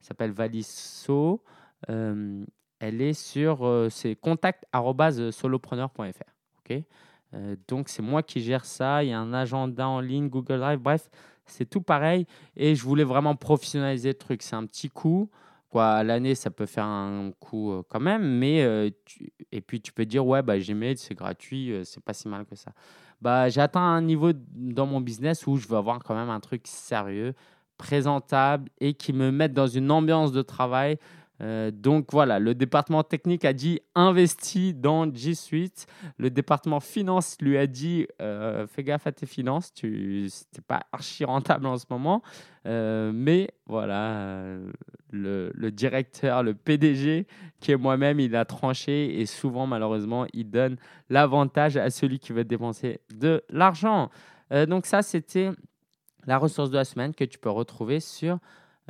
s'appelle 0.00 0.32
Valiso. 0.32 1.42
Euh, 1.88 2.44
elle 2.80 3.00
est 3.00 3.12
sur 3.14 3.64
euh, 3.64 3.88
contact@solopreneur.fr. 4.20 6.02
Ok. 6.58 6.82
donc, 7.68 7.88
c'est 7.88 8.02
moi 8.02 8.22
qui 8.22 8.40
gère 8.40 8.64
ça. 8.64 9.04
Il 9.04 9.10
y 9.10 9.12
a 9.12 9.20
un 9.20 9.32
agenda 9.32 9.86
en 9.88 10.00
ligne, 10.00 10.28
Google 10.28 10.58
Drive. 10.58 10.80
Bref, 10.80 11.08
c'est 11.46 11.68
tout 11.68 11.82
pareil. 11.82 12.26
Et 12.56 12.74
je 12.74 12.82
voulais 12.82 13.04
vraiment 13.04 13.36
professionnaliser 13.36 14.08
le 14.08 14.14
truc. 14.14 14.42
C'est 14.42 14.56
un 14.56 14.66
petit 14.66 14.90
coup 14.90 15.30
à 15.80 16.02
l'année, 16.02 16.34
ça 16.34 16.50
peut 16.50 16.66
faire 16.66 16.84
un 16.84 17.30
coût 17.38 17.82
quand 17.88 18.00
même, 18.00 18.38
mais 18.38 18.92
et 19.52 19.60
puis 19.60 19.80
tu 19.80 19.92
peux 19.92 20.04
dire 20.04 20.26
ouais 20.26 20.42
bah 20.42 20.58
Gmail 20.58 20.96
c'est 20.96 21.14
gratuit, 21.14 21.72
c'est 21.84 22.02
pas 22.02 22.12
si 22.12 22.28
mal 22.28 22.44
que 22.44 22.56
ça. 22.56 22.72
Bah 23.20 23.48
j'ai 23.48 23.60
atteint 23.60 23.80
un 23.80 24.02
niveau 24.02 24.32
dans 24.34 24.86
mon 24.86 25.00
business 25.00 25.46
où 25.46 25.56
je 25.56 25.66
veux 25.68 25.76
avoir 25.76 25.98
quand 26.00 26.14
même 26.14 26.30
un 26.30 26.40
truc 26.40 26.62
sérieux, 26.66 27.34
présentable 27.78 28.70
et 28.80 28.94
qui 28.94 29.12
me 29.12 29.30
mette 29.30 29.52
dans 29.52 29.66
une 29.66 29.90
ambiance 29.90 30.32
de 30.32 30.42
travail 30.42 30.98
euh, 31.40 31.70
donc 31.72 32.12
voilà, 32.12 32.38
le 32.38 32.54
département 32.54 33.02
technique 33.02 33.44
a 33.44 33.52
dit 33.52 33.80
investis 33.94 34.74
dans 34.74 35.12
G 35.12 35.34
Suite. 35.34 35.86
Le 36.16 36.30
département 36.30 36.80
finance 36.80 37.36
lui 37.40 37.58
a 37.58 37.66
dit 37.66 38.06
euh, 38.22 38.66
fais 38.66 38.84
gaffe 38.84 39.06
à 39.06 39.12
tes 39.12 39.26
finances, 39.26 39.72
tu 39.72 40.28
n'es 40.54 40.62
pas 40.66 40.82
archi 40.92 41.24
rentable 41.24 41.66
en 41.66 41.76
ce 41.76 41.86
moment. 41.90 42.22
Euh, 42.66 43.10
mais 43.12 43.50
voilà, 43.66 44.56
le, 45.10 45.50
le, 45.54 45.70
directeur, 45.70 46.42
le 46.42 46.54
PDG, 46.54 47.26
qui 47.60 47.72
est 47.72 47.76
moi-même, 47.76 48.20
il 48.20 48.34
a 48.36 48.44
tranché 48.44 49.20
et 49.20 49.26
souvent, 49.26 49.66
malheureusement, 49.66 50.26
il 50.32 50.50
donne 50.50 50.76
l'avantage 51.10 51.76
à 51.76 51.90
celui 51.90 52.18
qui 52.18 52.32
veut 52.32 52.44
dépenser 52.44 53.00
de 53.14 53.42
l'argent. 53.50 54.10
donc 54.68 54.86
ça, 54.86 55.02
c'était 55.02 55.50
la 56.26 56.38
ressource 56.38 56.70
de 56.70 56.76
la 56.76 56.84
semaine 56.84 57.14
que 57.14 57.24
tu 57.24 57.38
peux 57.38 57.50
retrouver 57.50 58.00
sur 58.00 58.38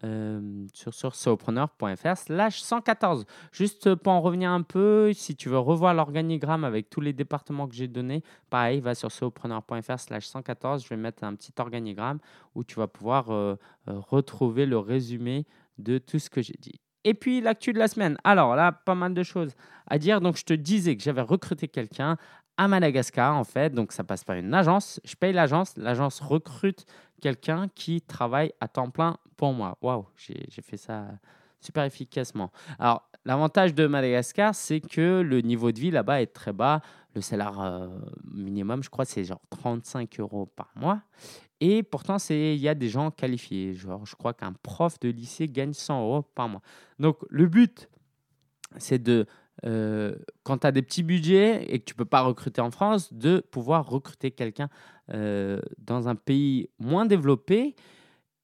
euh, 0.02 0.66
sur, 0.72 0.92
sur 0.92 1.14
solopreneur.fr 1.14 2.16
slash 2.16 2.60
114. 2.60 3.26
Juste 3.52 3.94
pour 3.94 4.12
en 4.12 4.20
revenir 4.20 4.50
un 4.50 4.62
peu, 4.62 5.12
si 5.12 5.36
tu 5.36 5.48
veux 5.48 5.58
revoir 5.58 5.94
l'organigramme 5.94 6.64
avec 6.64 6.90
tous 6.90 7.00
les 7.00 7.12
départements 7.12 7.68
que 7.68 7.76
j'ai 7.76 7.86
donnés, 7.86 8.24
pareil, 8.50 8.80
va 8.80 8.96
sur 8.96 9.12
solopreneur.fr 9.12 9.98
slash 9.98 10.26
114. 10.26 10.82
Je 10.82 10.88
vais 10.88 10.96
mettre 10.96 11.22
un 11.22 11.36
petit 11.36 11.52
organigramme 11.58 12.18
où 12.56 12.64
tu 12.64 12.74
vas 12.74 12.88
pouvoir 12.88 13.30
euh, 13.30 13.54
euh, 13.88 14.00
retrouver 14.00 14.66
le 14.66 14.78
résumé 14.78 15.46
de 15.78 15.98
tout 15.98 16.18
ce 16.18 16.28
que 16.28 16.42
j'ai 16.42 16.56
dit. 16.58 16.80
Et 17.04 17.14
puis 17.14 17.40
l'actu 17.40 17.72
de 17.72 17.78
la 17.78 17.86
semaine. 17.86 18.16
Alors 18.24 18.56
là, 18.56 18.72
pas 18.72 18.96
mal 18.96 19.14
de 19.14 19.22
choses 19.22 19.54
à 19.86 19.98
dire. 19.98 20.20
Donc 20.20 20.36
je 20.36 20.44
te 20.44 20.54
disais 20.54 20.96
que 20.96 21.02
j'avais 21.02 21.20
recruté 21.20 21.68
quelqu'un 21.68 22.16
à 22.56 22.66
Madagascar 22.66 23.36
en 23.36 23.44
fait. 23.44 23.72
Donc 23.72 23.92
ça 23.92 24.02
passe 24.02 24.24
par 24.24 24.36
une 24.36 24.52
agence. 24.54 25.00
Je 25.04 25.14
paye 25.14 25.32
l'agence. 25.32 25.76
L'agence 25.76 26.20
recrute 26.20 26.84
quelqu'un 27.20 27.68
qui 27.74 28.02
travaille 28.02 28.52
à 28.60 28.68
temps 28.68 28.90
plein 28.90 29.18
pour 29.36 29.52
moi. 29.52 29.76
Waouh, 29.80 30.06
j'ai 30.16 30.62
fait 30.62 30.76
ça 30.76 31.06
super 31.64 31.84
efficacement. 31.84 32.52
Alors, 32.78 33.08
l'avantage 33.24 33.74
de 33.74 33.86
Madagascar, 33.86 34.54
c'est 34.54 34.80
que 34.80 35.22
le 35.22 35.40
niveau 35.40 35.72
de 35.72 35.80
vie 35.80 35.90
là-bas 35.90 36.20
est 36.22 36.32
très 36.32 36.52
bas. 36.52 36.80
Le 37.14 37.20
salaire 37.20 37.60
euh, 37.60 37.88
minimum, 38.32 38.82
je 38.82 38.90
crois, 38.90 39.04
c'est 39.04 39.24
genre 39.24 39.40
35 39.50 40.20
euros 40.20 40.46
par 40.46 40.70
mois. 40.76 41.00
Et 41.60 41.82
pourtant, 41.82 42.16
il 42.30 42.56
y 42.56 42.68
a 42.68 42.74
des 42.74 42.88
gens 42.88 43.10
qualifiés. 43.10 43.74
Genre, 43.74 44.04
je 44.04 44.14
crois 44.16 44.34
qu'un 44.34 44.52
prof 44.52 44.98
de 45.00 45.08
lycée 45.08 45.48
gagne 45.48 45.72
100 45.72 46.02
euros 46.02 46.22
par 46.22 46.48
mois. 46.48 46.60
Donc, 46.98 47.18
le 47.30 47.46
but, 47.46 47.88
c'est 48.76 49.02
de, 49.02 49.26
euh, 49.64 50.16
quand 50.42 50.58
tu 50.58 50.66
as 50.66 50.72
des 50.72 50.82
petits 50.82 51.02
budgets 51.02 51.64
et 51.72 51.78
que 51.78 51.84
tu 51.84 51.94
ne 51.94 51.98
peux 51.98 52.04
pas 52.04 52.22
recruter 52.22 52.60
en 52.60 52.70
France, 52.70 53.12
de 53.12 53.38
pouvoir 53.50 53.88
recruter 53.88 54.32
quelqu'un 54.32 54.68
euh, 55.12 55.60
dans 55.78 56.08
un 56.08 56.16
pays 56.16 56.68
moins 56.78 57.06
développé 57.06 57.76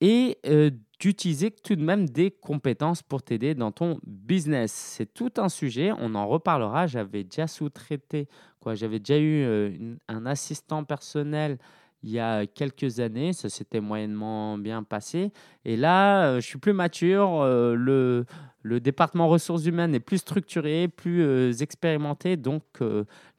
et 0.01 0.39
euh, 0.47 0.71
d'utiliser 0.99 1.51
tout 1.51 1.77
de 1.77 1.83
même 1.83 2.09
des 2.09 2.31
compétences 2.31 3.03
pour 3.03 3.23
t'aider 3.23 3.55
dans 3.55 3.73
ton 3.73 3.99
business. 4.07 4.73
C'est 4.73 5.13
tout 5.13 5.33
un 5.39 5.49
sujet, 5.49 5.93
on 5.99 6.15
en 6.15 6.27
reparlera. 6.27 6.87
J'avais 6.87 7.25
déjà 7.25 7.47
sous-traité, 7.47 8.29
quoi. 8.61 8.75
J'avais 8.75 8.99
déjà 8.99 9.19
eu 9.19 9.43
euh, 9.43 9.95
un 10.09 10.27
assistant 10.27 10.85
personnel 10.85 11.59
il 12.03 12.11
y 12.11 12.19
a 12.19 12.47
quelques 12.47 13.01
années, 13.01 13.33
ça 13.33 13.49
s'était 13.49 13.81
moyennement 13.81 14.57
bien 14.59 14.83
passé. 14.83 15.33
Et 15.65 15.77
là, 15.77 16.25
euh, 16.25 16.41
je 16.41 16.47
suis 16.47 16.59
plus 16.59 16.73
mature, 16.73 17.45
le, 17.45 18.25
le 18.63 18.81
département 18.81 19.29
ressources 19.29 19.67
humaines 19.67 19.95
est 19.95 20.01
plus 20.01 20.19
structuré, 20.19 20.89
plus 20.89 21.63
expérimenté, 21.63 22.37
donc 22.37 22.63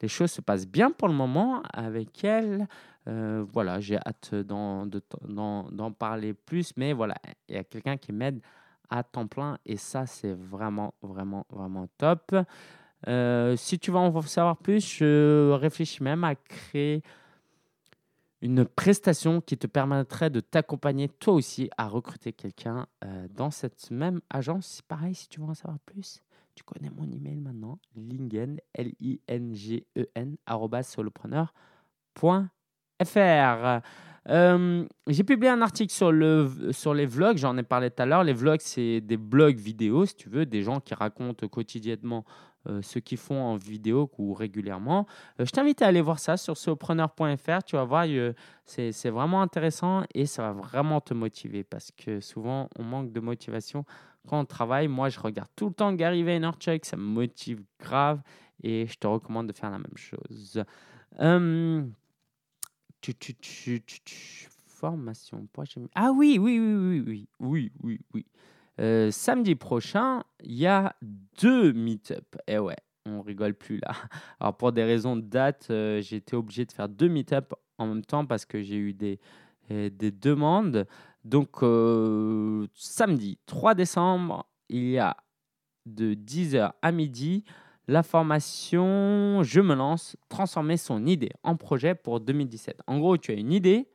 les 0.00 0.08
choses 0.08 0.30
se 0.30 0.40
passent 0.40 0.66
bien 0.66 0.90
pour 0.90 1.08
le 1.08 1.14
moment 1.14 1.62
avec 1.72 2.24
elle. 2.24 2.66
Euh, 3.08 3.44
voilà, 3.52 3.80
j'ai 3.80 3.96
hâte 3.96 4.34
d'en 4.34 5.92
parler 5.98 6.34
plus, 6.34 6.72
mais 6.76 6.92
voilà, 6.92 7.16
il 7.48 7.56
y 7.56 7.58
a 7.58 7.64
quelqu'un 7.64 7.96
qui 7.96 8.12
m'aide 8.12 8.40
à 8.90 9.02
temps 9.02 9.26
plein 9.26 9.58
et 9.66 9.76
ça, 9.76 10.06
c'est 10.06 10.34
vraiment, 10.34 10.94
vraiment, 11.02 11.46
vraiment 11.50 11.88
top. 11.98 12.34
Euh, 13.08 13.56
si 13.56 13.78
tu 13.78 13.90
veux 13.90 13.96
en 13.96 14.20
savoir 14.22 14.56
plus, 14.56 14.96
je 14.98 15.50
réfléchis 15.52 16.02
même 16.02 16.22
à 16.22 16.34
créer 16.36 17.02
une 18.42 18.64
prestation 18.64 19.40
qui 19.40 19.56
te 19.56 19.68
permettrait 19.68 20.28
de 20.28 20.40
t'accompagner 20.40 21.08
toi 21.08 21.32
aussi 21.32 21.70
à 21.78 21.86
recruter 21.86 22.32
quelqu'un 22.32 22.86
euh, 23.04 23.28
dans 23.30 23.52
cette 23.52 23.90
même 23.92 24.20
agence. 24.30 24.82
Pareil, 24.88 25.14
si 25.14 25.28
tu 25.28 25.40
veux 25.40 25.46
en 25.46 25.54
savoir 25.54 25.78
plus, 25.86 26.20
tu 26.56 26.64
connais 26.64 26.90
mon 26.90 27.08
email 27.10 27.36
maintenant, 27.36 27.78
lingen, 27.94 28.58
L-I-N-G-E-N, 28.74 30.36
solopreneur.fr. 30.82 33.80
Euh, 34.28 34.86
j'ai 35.08 35.24
publié 35.24 35.50
un 35.50 35.62
article 35.62 35.92
sur, 35.92 36.12
le, 36.12 36.72
sur 36.72 36.94
les 36.94 37.06
vlogs, 37.06 37.36
j'en 37.36 37.56
ai 37.56 37.62
parlé 37.62 37.90
tout 37.90 38.02
à 38.02 38.06
l'heure. 38.06 38.24
Les 38.24 38.32
vlogs, 38.32 38.60
c'est 38.60 39.00
des 39.00 39.16
blogs 39.16 39.56
vidéo, 39.56 40.04
si 40.04 40.16
tu 40.16 40.28
veux, 40.28 40.46
des 40.46 40.62
gens 40.62 40.80
qui 40.80 40.94
racontent 40.94 41.46
quotidiennement 41.48 42.24
euh, 42.68 42.80
ce 42.82 42.98
qu'ils 42.98 43.18
font 43.18 43.42
en 43.42 43.56
vidéo 43.56 44.10
ou 44.18 44.34
régulièrement. 44.34 45.06
Euh, 45.40 45.44
je 45.44 45.50
t'invite 45.50 45.82
à 45.82 45.88
aller 45.88 46.00
voir 46.00 46.18
ça 46.18 46.36
sur 46.36 46.56
sopreneur.fr. 46.56 47.62
Tu 47.64 47.76
vas 47.76 47.84
voir, 47.84 48.06
c'est 48.64 49.10
vraiment 49.10 49.42
intéressant 49.42 50.04
et 50.14 50.26
ça 50.26 50.42
va 50.42 50.52
vraiment 50.52 51.00
te 51.00 51.14
motiver 51.14 51.64
parce 51.64 51.90
que 51.92 52.20
souvent, 52.20 52.68
on 52.78 52.84
manque 52.84 53.12
de 53.12 53.20
motivation 53.20 53.84
quand 54.28 54.40
on 54.40 54.44
travaille. 54.44 54.88
Moi, 54.88 55.08
je 55.08 55.18
regarde 55.20 55.50
tout 55.56 55.68
le 55.68 55.74
temps 55.74 55.92
Gary 55.92 56.22
Vaynerchuk, 56.22 56.84
ça 56.84 56.96
me 56.96 57.02
motive 57.02 57.62
grave 57.80 58.20
et 58.62 58.86
je 58.86 58.96
te 58.96 59.06
recommande 59.06 59.48
de 59.48 59.52
faire 59.52 59.70
la 59.70 59.78
même 59.78 59.96
chose. 59.96 60.62
Hum, 61.18 61.92
tu, 63.00 63.14
tu, 63.14 63.34
tu, 63.34 64.48
formation. 64.82 65.46
Ah 65.94 66.10
oui, 66.12 66.38
oui, 66.40 66.58
oui, 66.58 67.00
oui, 67.00 67.00
oui, 67.06 67.26
oui, 67.40 67.72
oui, 67.82 68.00
oui. 68.14 68.26
Euh, 68.80 69.10
samedi 69.10 69.54
prochain, 69.54 70.24
il 70.42 70.54
y 70.54 70.66
a 70.66 70.96
deux 71.40 71.72
meet-up. 71.72 72.36
Eh 72.46 72.58
ouais, 72.58 72.76
on 73.06 73.22
rigole 73.22 73.54
plus 73.54 73.78
là. 73.78 73.94
Alors 74.40 74.56
pour 74.56 74.72
des 74.72 74.84
raisons 74.84 75.16
de 75.16 75.22
date, 75.22 75.68
euh, 75.70 76.00
j'ai 76.00 76.16
été 76.16 76.36
obligé 76.36 76.64
de 76.64 76.72
faire 76.72 76.88
deux 76.88 77.08
meet-up 77.08 77.52
en 77.78 77.86
même 77.86 78.04
temps 78.04 78.26
parce 78.26 78.44
que 78.44 78.62
j'ai 78.62 78.76
eu 78.76 78.92
des, 78.92 79.18
euh, 79.70 79.90
des 79.90 80.10
demandes. 80.10 80.86
Donc 81.24 81.58
samedi 82.74 83.38
3 83.46 83.74
décembre, 83.74 84.44
il 84.68 84.88
y 84.90 84.98
a 84.98 85.16
de 85.86 86.14
10h 86.14 86.72
à 86.82 86.92
midi 86.92 87.44
la 87.88 88.02
formation 88.02 89.42
Je 89.42 89.60
me 89.60 89.74
lance, 89.74 90.16
transformer 90.28 90.76
son 90.76 91.06
idée 91.06 91.30
en 91.42 91.56
projet 91.56 91.94
pour 91.94 92.20
2017. 92.20 92.80
En 92.86 92.98
gros, 92.98 93.16
tu 93.16 93.32
as 93.32 93.34
une 93.34 93.52
idée, 93.52 93.88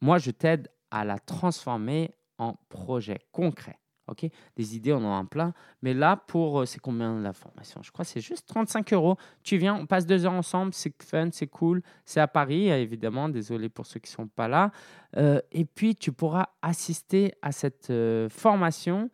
moi 0.00 0.18
je 0.18 0.30
t'aide 0.30 0.68
à 0.90 1.04
la 1.04 1.18
transformer 1.18 2.14
en 2.38 2.54
projet 2.68 3.18
concret. 3.32 3.78
Ok, 4.08 4.26
des 4.56 4.76
idées, 4.76 4.92
on 4.92 5.04
en 5.04 5.20
a 5.20 5.24
plein. 5.24 5.52
Mais 5.82 5.92
là, 5.92 6.16
pour, 6.16 6.60
euh, 6.60 6.64
c'est 6.64 6.78
combien 6.78 7.18
la 7.18 7.32
formation? 7.32 7.82
Je 7.82 7.90
crois 7.90 8.04
que 8.04 8.10
c'est 8.10 8.20
juste 8.20 8.46
35 8.46 8.92
euros. 8.92 9.16
Tu 9.42 9.56
viens, 9.56 9.74
on 9.74 9.86
passe 9.86 10.06
deux 10.06 10.24
heures 10.24 10.32
ensemble, 10.32 10.72
c'est 10.74 10.92
fun, 11.02 11.28
c'est 11.32 11.48
cool. 11.48 11.82
C'est 12.04 12.20
à 12.20 12.28
Paris, 12.28 12.68
évidemment. 12.68 13.28
Désolé 13.28 13.68
pour 13.68 13.84
ceux 13.86 13.98
qui 13.98 14.10
ne 14.12 14.16
sont 14.16 14.28
pas 14.28 14.46
là. 14.46 14.70
Euh, 15.16 15.40
et 15.50 15.64
puis, 15.64 15.96
tu 15.96 16.12
pourras 16.12 16.50
assister 16.62 17.34
à 17.42 17.50
cette 17.50 17.90
euh, 17.90 18.28
formation 18.28 19.10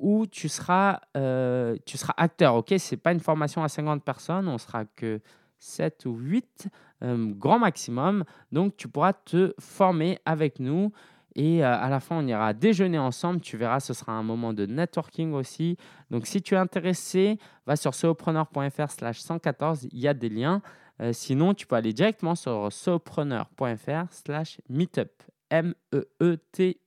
où 0.00 0.26
tu 0.26 0.48
seras, 0.48 0.98
tu 1.86 1.96
seras 1.96 2.14
acteur. 2.16 2.56
Ok, 2.56 2.74
c'est 2.78 2.96
pas 2.96 3.12
une 3.12 3.20
formation 3.20 3.62
à 3.62 3.68
50 3.68 4.02
personnes, 4.02 4.48
on 4.48 4.58
sera 4.58 4.84
que 4.84 5.20
7 5.60 6.06
ou 6.06 6.16
8, 6.16 6.66
grand 7.02 7.60
maximum. 7.60 8.24
Donc, 8.50 8.76
tu 8.76 8.88
pourras 8.88 9.12
te 9.12 9.54
former 9.60 10.18
avec 10.24 10.58
nous. 10.58 10.90
Et 11.34 11.64
euh, 11.64 11.74
à 11.74 11.88
la 11.88 12.00
fin, 12.00 12.16
on 12.16 12.26
ira 12.26 12.52
déjeuner 12.52 12.98
ensemble. 12.98 13.40
Tu 13.40 13.56
verras, 13.56 13.80
ce 13.80 13.94
sera 13.94 14.12
un 14.12 14.22
moment 14.22 14.52
de 14.52 14.66
networking 14.66 15.32
aussi. 15.32 15.76
Donc, 16.10 16.26
si 16.26 16.42
tu 16.42 16.54
es 16.54 16.58
intéressé, 16.58 17.38
va 17.66 17.76
sur 17.76 17.94
sopreneur.fr 17.94 18.90
slash 18.90 19.20
114. 19.20 19.88
Il 19.92 19.98
y 19.98 20.08
a 20.08 20.14
des 20.14 20.28
liens. 20.28 20.60
Euh, 21.00 21.12
sinon, 21.12 21.54
tu 21.54 21.66
peux 21.66 21.76
aller 21.76 21.92
directement 21.92 22.34
sur 22.34 22.70
sopreneur.fr 22.70 24.10
slash 24.10 24.60
meetup. 24.68 25.10
M-E-E-T-U-P. 25.50 26.78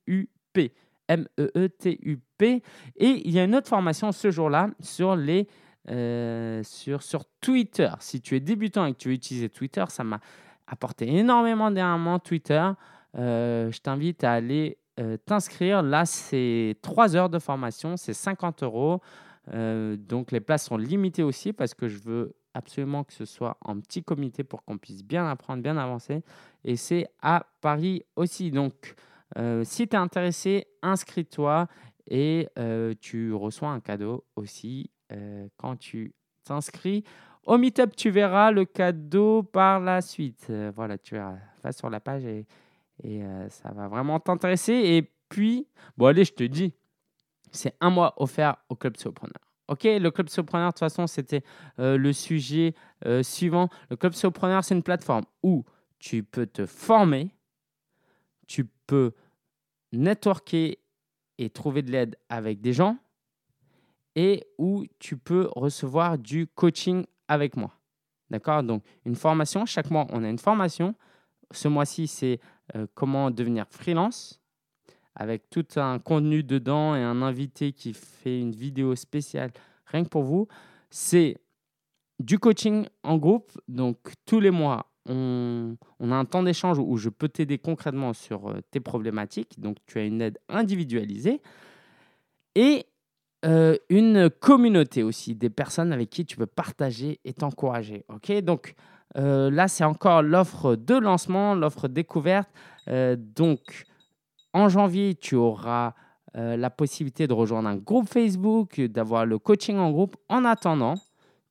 M-E-E-T-U-P. 1.08 2.62
Et 2.96 3.28
il 3.28 3.30
y 3.30 3.38
a 3.38 3.44
une 3.44 3.54
autre 3.54 3.68
formation 3.68 4.12
ce 4.12 4.30
jour-là 4.30 4.70
sur 4.80 5.16
les... 5.16 5.48
Euh, 5.88 6.62
sur, 6.64 7.24
Twitter. 7.40 7.90
Si 8.00 8.20
tu 8.20 8.34
es 8.34 8.40
débutant 8.40 8.86
et 8.86 8.92
que 8.92 8.98
tu 8.98 9.06
veux 9.08 9.14
utiliser 9.14 9.48
Twitter, 9.48 9.84
ça 9.88 10.02
m'a 10.02 10.18
apporté 10.66 11.08
énormément 11.08 11.70
dernièrement 11.70 12.18
Twitter. 12.18 12.68
Euh, 13.18 13.70
je 13.70 13.80
t'invite 13.80 14.24
à 14.24 14.32
aller 14.32 14.78
euh, 15.00 15.16
t'inscrire. 15.16 15.82
Là, 15.82 16.04
c'est 16.06 16.76
3 16.82 17.16
heures 17.16 17.30
de 17.30 17.38
formation, 17.38 17.96
c'est 17.96 18.14
50 18.14 18.62
euros. 18.62 19.00
Euh, 19.54 19.96
donc 19.96 20.32
les 20.32 20.40
places 20.40 20.64
sont 20.64 20.76
limitées 20.76 21.22
aussi 21.22 21.52
parce 21.52 21.72
que 21.72 21.88
je 21.88 21.98
veux 21.98 22.34
absolument 22.54 23.04
que 23.04 23.12
ce 23.12 23.24
soit 23.24 23.58
en 23.60 23.78
petit 23.80 24.02
comité 24.02 24.42
pour 24.42 24.64
qu'on 24.64 24.78
puisse 24.78 25.04
bien 25.04 25.28
apprendre, 25.28 25.62
bien 25.62 25.76
avancer. 25.76 26.22
Et 26.64 26.76
c'est 26.76 27.06
à 27.22 27.46
Paris 27.60 28.02
aussi. 28.16 28.50
Donc 28.50 28.94
si 29.64 29.86
tu 29.86 29.96
es 29.96 29.98
intéressé, 29.98 30.66
inscris-toi 30.82 31.66
et 32.06 32.48
tu 33.00 33.34
reçois 33.34 33.68
un 33.68 33.80
cadeau 33.80 34.24
aussi 34.36 34.90
quand 35.58 35.76
tu 35.76 36.14
t'inscris. 36.44 37.04
Au 37.44 37.58
Meetup, 37.58 37.94
tu 37.94 38.08
verras 38.08 38.50
le 38.50 38.64
cadeau 38.64 39.42
par 39.42 39.80
la 39.80 40.00
suite. 40.00 40.50
voilà, 40.74 40.96
tu 40.96 41.14
verras. 41.14 41.36
Sur 41.72 41.90
la 41.90 42.00
page 42.00 42.24
et 42.24 42.46
et 43.02 43.22
euh, 43.22 43.48
ça 43.48 43.70
va 43.72 43.88
vraiment 43.88 44.20
t'intéresser. 44.20 44.72
Et 44.72 45.10
puis, 45.28 45.66
bon, 45.96 46.06
allez, 46.06 46.24
je 46.24 46.32
te 46.32 46.44
dis, 46.44 46.72
c'est 47.50 47.74
un 47.80 47.90
mois 47.90 48.14
offert 48.16 48.56
au 48.68 48.76
Club 48.76 48.96
Sopreneur. 48.96 49.40
Ok, 49.68 49.82
le 49.84 50.10
Club 50.10 50.28
Sopreneur, 50.28 50.68
de 50.68 50.72
toute 50.72 50.80
façon, 50.80 51.06
c'était 51.06 51.42
euh, 51.80 51.96
le 51.96 52.12
sujet 52.12 52.74
euh, 53.04 53.22
suivant. 53.22 53.68
Le 53.90 53.96
Club 53.96 54.12
Sopreneur, 54.12 54.62
c'est 54.62 54.74
une 54.74 54.82
plateforme 54.82 55.24
où 55.42 55.64
tu 55.98 56.22
peux 56.22 56.46
te 56.46 56.66
former, 56.66 57.30
tu 58.46 58.64
peux 58.86 59.12
networker 59.92 60.78
et 61.38 61.50
trouver 61.50 61.82
de 61.82 61.90
l'aide 61.90 62.16
avec 62.28 62.60
des 62.60 62.72
gens 62.72 62.96
et 64.14 64.46
où 64.56 64.84
tu 64.98 65.16
peux 65.16 65.48
recevoir 65.54 66.16
du 66.16 66.46
coaching 66.46 67.04
avec 67.28 67.56
moi. 67.56 67.72
D'accord? 68.30 68.62
Donc, 68.62 68.82
une 69.04 69.16
formation, 69.16 69.66
chaque 69.66 69.90
mois, 69.90 70.06
on 70.10 70.24
a 70.24 70.28
une 70.28 70.38
formation. 70.38 70.94
Ce 71.50 71.68
mois-ci, 71.68 72.06
c'est 72.06 72.40
euh, 72.74 72.86
comment 72.94 73.30
devenir 73.30 73.66
freelance 73.68 74.40
avec 75.14 75.48
tout 75.48 75.66
un 75.76 75.98
contenu 75.98 76.42
dedans 76.42 76.94
et 76.94 77.02
un 77.02 77.22
invité 77.22 77.72
qui 77.72 77.94
fait 77.94 78.38
une 78.38 78.52
vidéo 78.52 78.94
spéciale 78.94 79.50
rien 79.86 80.04
que 80.04 80.08
pour 80.08 80.22
vous. 80.22 80.46
C'est 80.90 81.38
du 82.18 82.38
coaching 82.38 82.86
en 83.02 83.16
groupe. 83.16 83.50
Donc 83.68 83.98
tous 84.26 84.40
les 84.40 84.50
mois, 84.50 84.90
on, 85.08 85.76
a 86.00 86.14
un 86.14 86.24
temps 86.24 86.42
d'échange 86.42 86.78
où 86.78 86.96
je 86.96 87.08
peux 87.08 87.28
t'aider 87.28 87.58
concrètement 87.58 88.12
sur 88.12 88.48
euh, 88.48 88.60
tes 88.70 88.80
problématiques. 88.80 89.58
Donc 89.60 89.76
tu 89.86 89.98
as 89.98 90.04
une 90.04 90.20
aide 90.20 90.38
individualisée. 90.48 91.40
Et 92.54 92.86
euh, 93.44 93.76
une 93.90 94.30
communauté 94.30 95.02
aussi, 95.02 95.34
des 95.34 95.50
personnes 95.50 95.92
avec 95.92 96.10
qui 96.10 96.24
tu 96.24 96.36
peux 96.36 96.46
partager 96.46 97.20
et 97.24 97.32
t'encourager. 97.32 98.04
Ok, 98.08 98.32
donc 98.40 98.74
euh, 99.16 99.50
là, 99.50 99.68
c'est 99.68 99.84
encore 99.84 100.22
l'offre 100.22 100.76
de 100.76 100.94
lancement, 100.94 101.54
l'offre 101.54 101.88
découverte. 101.88 102.50
Euh, 102.88 103.16
donc, 103.18 103.84
en 104.52 104.68
janvier, 104.68 105.14
tu 105.14 105.34
auras 105.34 105.94
euh, 106.36 106.56
la 106.56 106.70
possibilité 106.70 107.26
de 107.26 107.32
rejoindre 107.32 107.68
un 107.68 107.76
groupe 107.76 108.08
Facebook, 108.08 108.80
d'avoir 108.80 109.24
le 109.24 109.38
coaching 109.38 109.78
en 109.78 109.90
groupe. 109.90 110.16
En 110.28 110.44
attendant, 110.44 110.96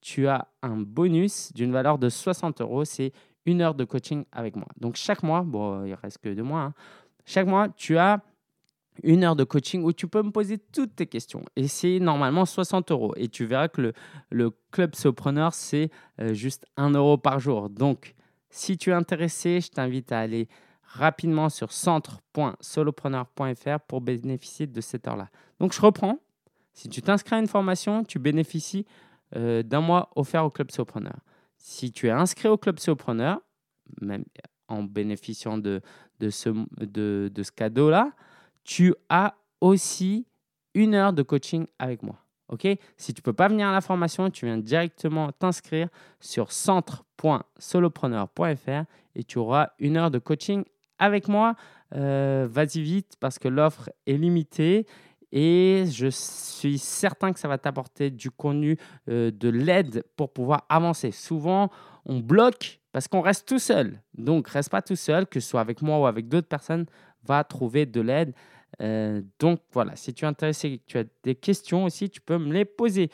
tu 0.01 0.28
as 0.28 0.47
un 0.62 0.78
bonus 0.78 1.51
d'une 1.54 1.71
valeur 1.71 1.97
de 1.97 2.10
60 2.10 2.62
euros. 2.62 2.86
C'est 2.86 3.12
une 3.45 3.62
heure 3.62 3.73
de 3.75 3.84
coaching 3.84 4.25
avec 4.32 4.56
moi. 4.56 4.67
Donc, 4.80 4.95
chaque 4.95 5.23
mois, 5.23 5.41
bon, 5.41 5.86
il 5.86 5.95
reste 5.95 6.19
que 6.19 6.30
deux 6.30 6.43
mois, 6.43 6.62
hein. 6.62 6.73
chaque 7.25 7.47
mois, 7.47 7.69
tu 7.69 7.97
as 7.97 8.21
une 9.03 9.23
heure 9.23 9.36
de 9.36 9.43
coaching 9.43 9.84
où 9.84 9.93
tu 9.93 10.08
peux 10.08 10.23
me 10.23 10.31
poser 10.31 10.58
toutes 10.58 10.95
tes 10.95 11.05
questions. 11.08 11.43
Et 11.55 11.67
c'est 11.67 11.99
normalement 11.99 12.45
60 12.45 12.91
euros. 12.91 13.13
Et 13.17 13.27
tu 13.27 13.45
verras 13.45 13.67
que 13.67 13.93
le, 14.29 14.51
club 14.71 14.95
Sopreneur, 14.95 15.53
c'est 15.53 15.91
euh, 16.19 16.34
juste 16.34 16.65
1 16.77 16.91
euro 16.91 17.17
par 17.17 17.39
jour. 17.39 17.69
Donc, 17.69 18.15
si 18.49 18.77
tu 18.77 18.89
es 18.89 18.93
intéressé, 18.93 19.60
je 19.62 19.69
t'invite 19.69 20.12
à 20.12 20.19
aller 20.19 20.49
rapidement 20.84 21.49
sur 21.49 21.71
centre.solopreneur.fr 21.71 23.79
pour 23.88 24.01
bénéficier 24.01 24.67
de 24.67 24.81
cette 24.81 25.08
heure-là. 25.08 25.29
Donc, 25.60 25.73
je 25.73 25.81
reprends. 25.81 26.19
Si 26.73 26.89
tu 26.89 27.01
t'inscris 27.01 27.36
à 27.36 27.39
une 27.39 27.47
formation, 27.47 28.03
tu 28.03 28.19
bénéficies 28.19 28.86
euh, 29.36 29.63
d'un 29.63 29.81
mois 29.81 30.12
offert 30.15 30.45
au 30.45 30.49
club 30.49 30.69
Sopreneur. 30.71 31.17
Si 31.58 31.91
tu 31.91 32.08
es 32.08 32.12
inscrit 32.12 32.49
au 32.49 32.58
club 32.58 32.79
Sopreneur, 32.79 33.41
même 34.01 34.25
en 34.67 34.84
bénéficiant 34.84 35.58
de, 35.58 35.81
de 36.19 36.29
ce 36.29 37.51
cadeau-là, 37.51 38.12
tu 38.65 38.93
as 39.10 39.36
aussi 39.62 40.28
une 40.73 40.95
heure 40.95 41.13
de 41.13 41.23
coaching 41.23 41.65
avec 41.80 42.04
moi. 42.04 42.17
OK? 42.49 42.67
Si 42.97 43.13
tu 43.13 43.21
ne 43.21 43.23
peux 43.23 43.32
pas 43.34 43.47
venir 43.47 43.67
à 43.67 43.71
la 43.71 43.80
formation, 43.82 44.30
tu 44.30 44.45
viens 44.45 44.58
directement 44.58 45.32
t'inscrire 45.32 45.88
sur 46.19 46.51
centre.solopreneur.fr 46.51 48.84
et 49.15 49.23
tu 49.23 49.39
auras 49.39 49.69
une 49.80 49.95
heure 49.97 50.12
de 50.12 50.19
coaching 50.19 50.65
avec 50.99 51.30
moi. 51.30 51.56
Euh, 51.95 52.47
vas-y 52.49 52.82
vite 52.82 53.15
parce 53.19 53.38
que 53.39 53.47
l'offre 53.47 53.89
est 54.06 54.17
limitée 54.17 54.86
et 55.32 55.86
je 55.89 56.08
suis 56.08 56.78
certain 56.78 57.34
que 57.34 57.39
ça 57.39 57.47
va 57.47 57.58
t'apporter 57.58 58.12
du 58.12 58.30
contenu, 58.32 58.78
euh, 59.10 59.32
de 59.32 59.49
l'aide 59.49 60.04
pour 60.15 60.32
pouvoir 60.32 60.65
avancer. 60.69 61.12
Souvent, 61.12 61.71
on 62.06 62.19
bloque 62.19 62.80
parce 62.91 63.08
qu'on 63.08 63.21
reste 63.21 63.47
tout 63.47 63.60
seul. 63.60 64.02
Donc, 64.17 64.48
reste 64.48 64.69
pas 64.69 64.81
tout 64.81 64.96
seul, 64.96 65.27
que 65.27 65.39
ce 65.39 65.50
soit 65.50 65.62
avec 65.62 65.81
moi 65.81 66.00
ou 66.00 66.06
avec 66.06 66.29
d'autres 66.29 66.48
personnes, 66.48 66.85
va 67.23 67.44
trouver 67.44 67.85
de 67.85 68.02
l'aide. 68.02 68.33
Euh, 68.82 69.21
donc 69.40 69.60
voilà, 69.71 69.96
si 69.96 70.13
tu 70.13 70.26
es 70.26 70.28
intéressé, 70.28 70.82
tu 70.86 70.98
as 70.98 71.04
des 71.23 71.36
questions 71.36 71.86
aussi, 71.86 72.10
tu 72.10 72.21
peux 72.21 72.38
me 72.38 72.54
les 72.54 72.65
poser. 72.65 73.10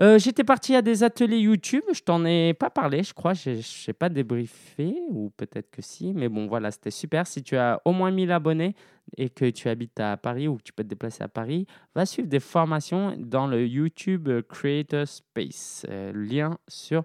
Euh, 0.00 0.18
J'étais 0.18 0.44
parti 0.44 0.74
à 0.74 0.80
des 0.80 1.02
ateliers 1.02 1.38
YouTube, 1.38 1.84
je 1.92 2.00
t'en 2.00 2.24
ai 2.24 2.54
pas 2.54 2.70
parlé, 2.70 3.02
je 3.02 3.12
crois, 3.12 3.34
je 3.34 3.50
n'ai 3.50 3.92
pas 3.92 4.08
débriefé, 4.08 4.94
ou 5.10 5.30
peut-être 5.36 5.70
que 5.70 5.82
si, 5.82 6.12
mais 6.14 6.28
bon, 6.28 6.46
voilà, 6.46 6.70
c'était 6.70 6.90
super. 6.90 7.26
Si 7.26 7.42
tu 7.42 7.56
as 7.56 7.80
au 7.84 7.92
moins 7.92 8.10
1000 8.10 8.32
abonnés 8.32 8.74
et 9.18 9.28
que 9.28 9.50
tu 9.50 9.68
habites 9.68 10.00
à 10.00 10.16
Paris 10.16 10.48
ou 10.48 10.56
que 10.56 10.62
tu 10.62 10.72
peux 10.72 10.82
te 10.82 10.88
déplacer 10.88 11.22
à 11.22 11.28
Paris, 11.28 11.66
va 11.94 12.06
suivre 12.06 12.28
des 12.28 12.40
formations 12.40 13.14
dans 13.18 13.46
le 13.46 13.66
YouTube 13.66 14.28
Creator 14.48 15.06
Space. 15.06 15.84
Euh, 15.90 16.12
lien 16.14 16.58
sur 16.68 17.04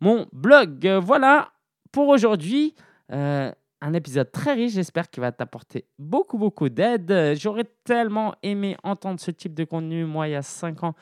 mon 0.00 0.26
blog. 0.32 0.86
voilà 1.02 1.52
pour 1.90 2.08
aujourd'hui. 2.08 2.74
Un 3.80 3.92
épisode 3.92 4.30
très 4.32 4.54
riche, 4.54 4.72
j'espère 4.72 5.10
qu'il 5.10 5.20
va 5.20 5.32
t'apporter 5.32 5.84
beaucoup, 5.98 6.38
beaucoup 6.38 6.68
d'aide. 6.68 7.34
J'aurais 7.38 7.66
tellement 7.84 8.34
aimé 8.42 8.76
entendre 8.82 9.20
ce 9.20 9.30
type 9.30 9.54
de 9.54 9.64
contenu, 9.64 10.04
moi, 10.04 10.28
il 10.28 10.32
y 10.32 10.36
a 10.36 10.42
5 10.42 10.84
ans. 10.84 10.94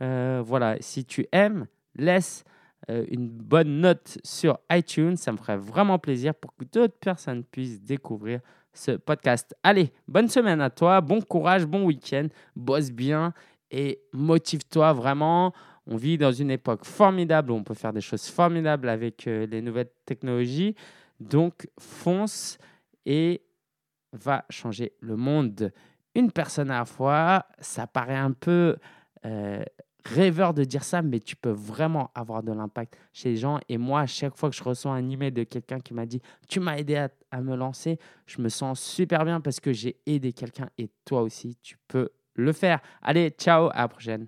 Euh, 0.00 0.42
voilà, 0.44 0.76
si 0.80 1.04
tu 1.04 1.26
aimes, 1.32 1.66
laisse 1.94 2.44
euh, 2.90 3.04
une 3.08 3.28
bonne 3.28 3.80
note 3.80 4.18
sur 4.24 4.58
iTunes. 4.70 5.16
Ça 5.16 5.32
me 5.32 5.36
ferait 5.36 5.56
vraiment 5.56 5.98
plaisir 5.98 6.34
pour 6.34 6.54
que 6.56 6.64
d'autres 6.64 6.98
personnes 6.98 7.44
puissent 7.44 7.82
découvrir 7.82 8.40
ce 8.72 8.92
podcast. 8.92 9.54
Allez, 9.62 9.92
bonne 10.08 10.28
semaine 10.28 10.60
à 10.60 10.70
toi, 10.70 11.00
bon 11.00 11.20
courage, 11.20 11.66
bon 11.66 11.84
week-end, 11.84 12.28
bosse 12.56 12.90
bien 12.90 13.34
et 13.70 14.00
motive-toi 14.12 14.92
vraiment. 14.92 15.52
On 15.86 15.96
vit 15.96 16.16
dans 16.16 16.32
une 16.32 16.50
époque 16.50 16.84
formidable 16.84 17.50
où 17.50 17.54
on 17.54 17.64
peut 17.64 17.74
faire 17.74 17.92
des 17.92 18.00
choses 18.00 18.26
formidables 18.28 18.88
avec 18.88 19.26
euh, 19.26 19.46
les 19.46 19.60
nouvelles 19.60 19.90
technologies. 20.06 20.74
Donc, 21.22 21.68
fonce 21.78 22.58
et 23.06 23.42
va 24.12 24.44
changer 24.50 24.92
le 25.00 25.16
monde 25.16 25.72
une 26.14 26.30
personne 26.30 26.70
à 26.70 26.80
la 26.80 26.84
fois. 26.84 27.46
Ça 27.60 27.86
paraît 27.86 28.16
un 28.16 28.32
peu 28.32 28.76
rêveur 30.04 30.54
de 30.54 30.64
dire 30.64 30.84
ça, 30.84 31.02
mais 31.02 31.20
tu 31.20 31.36
peux 31.36 31.50
vraiment 31.50 32.10
avoir 32.14 32.42
de 32.42 32.52
l'impact 32.52 32.98
chez 33.12 33.30
les 33.30 33.36
gens. 33.36 33.58
Et 33.68 33.78
moi, 33.78 34.00
à 34.00 34.06
chaque 34.06 34.36
fois 34.36 34.50
que 34.50 34.56
je 34.56 34.62
reçois 34.62 34.92
un 34.92 35.08
email 35.08 35.32
de 35.32 35.44
quelqu'un 35.44 35.80
qui 35.80 35.94
m'a 35.94 36.06
dit 36.06 36.20
Tu 36.48 36.60
m'as 36.60 36.76
aidé 36.76 36.96
à, 36.96 37.08
à, 37.30 37.40
me 37.40 37.56
lancer, 37.56 37.98
je 38.26 38.40
me 38.40 38.48
sens 38.48 38.80
super 38.80 39.24
bien 39.24 39.40
parce 39.40 39.60
que 39.60 39.72
j'ai 39.72 39.96
aidé 40.06 40.32
quelqu'un 40.32 40.68
et 40.78 40.90
toi 41.04 41.22
aussi, 41.22 41.56
tu 41.62 41.76
peux 41.88 42.10
le 42.34 42.52
faire. 42.52 42.80
Allez, 43.02 43.30
ciao, 43.30 43.68
à 43.72 43.82
la 43.82 43.88
prochaine. 43.88 44.26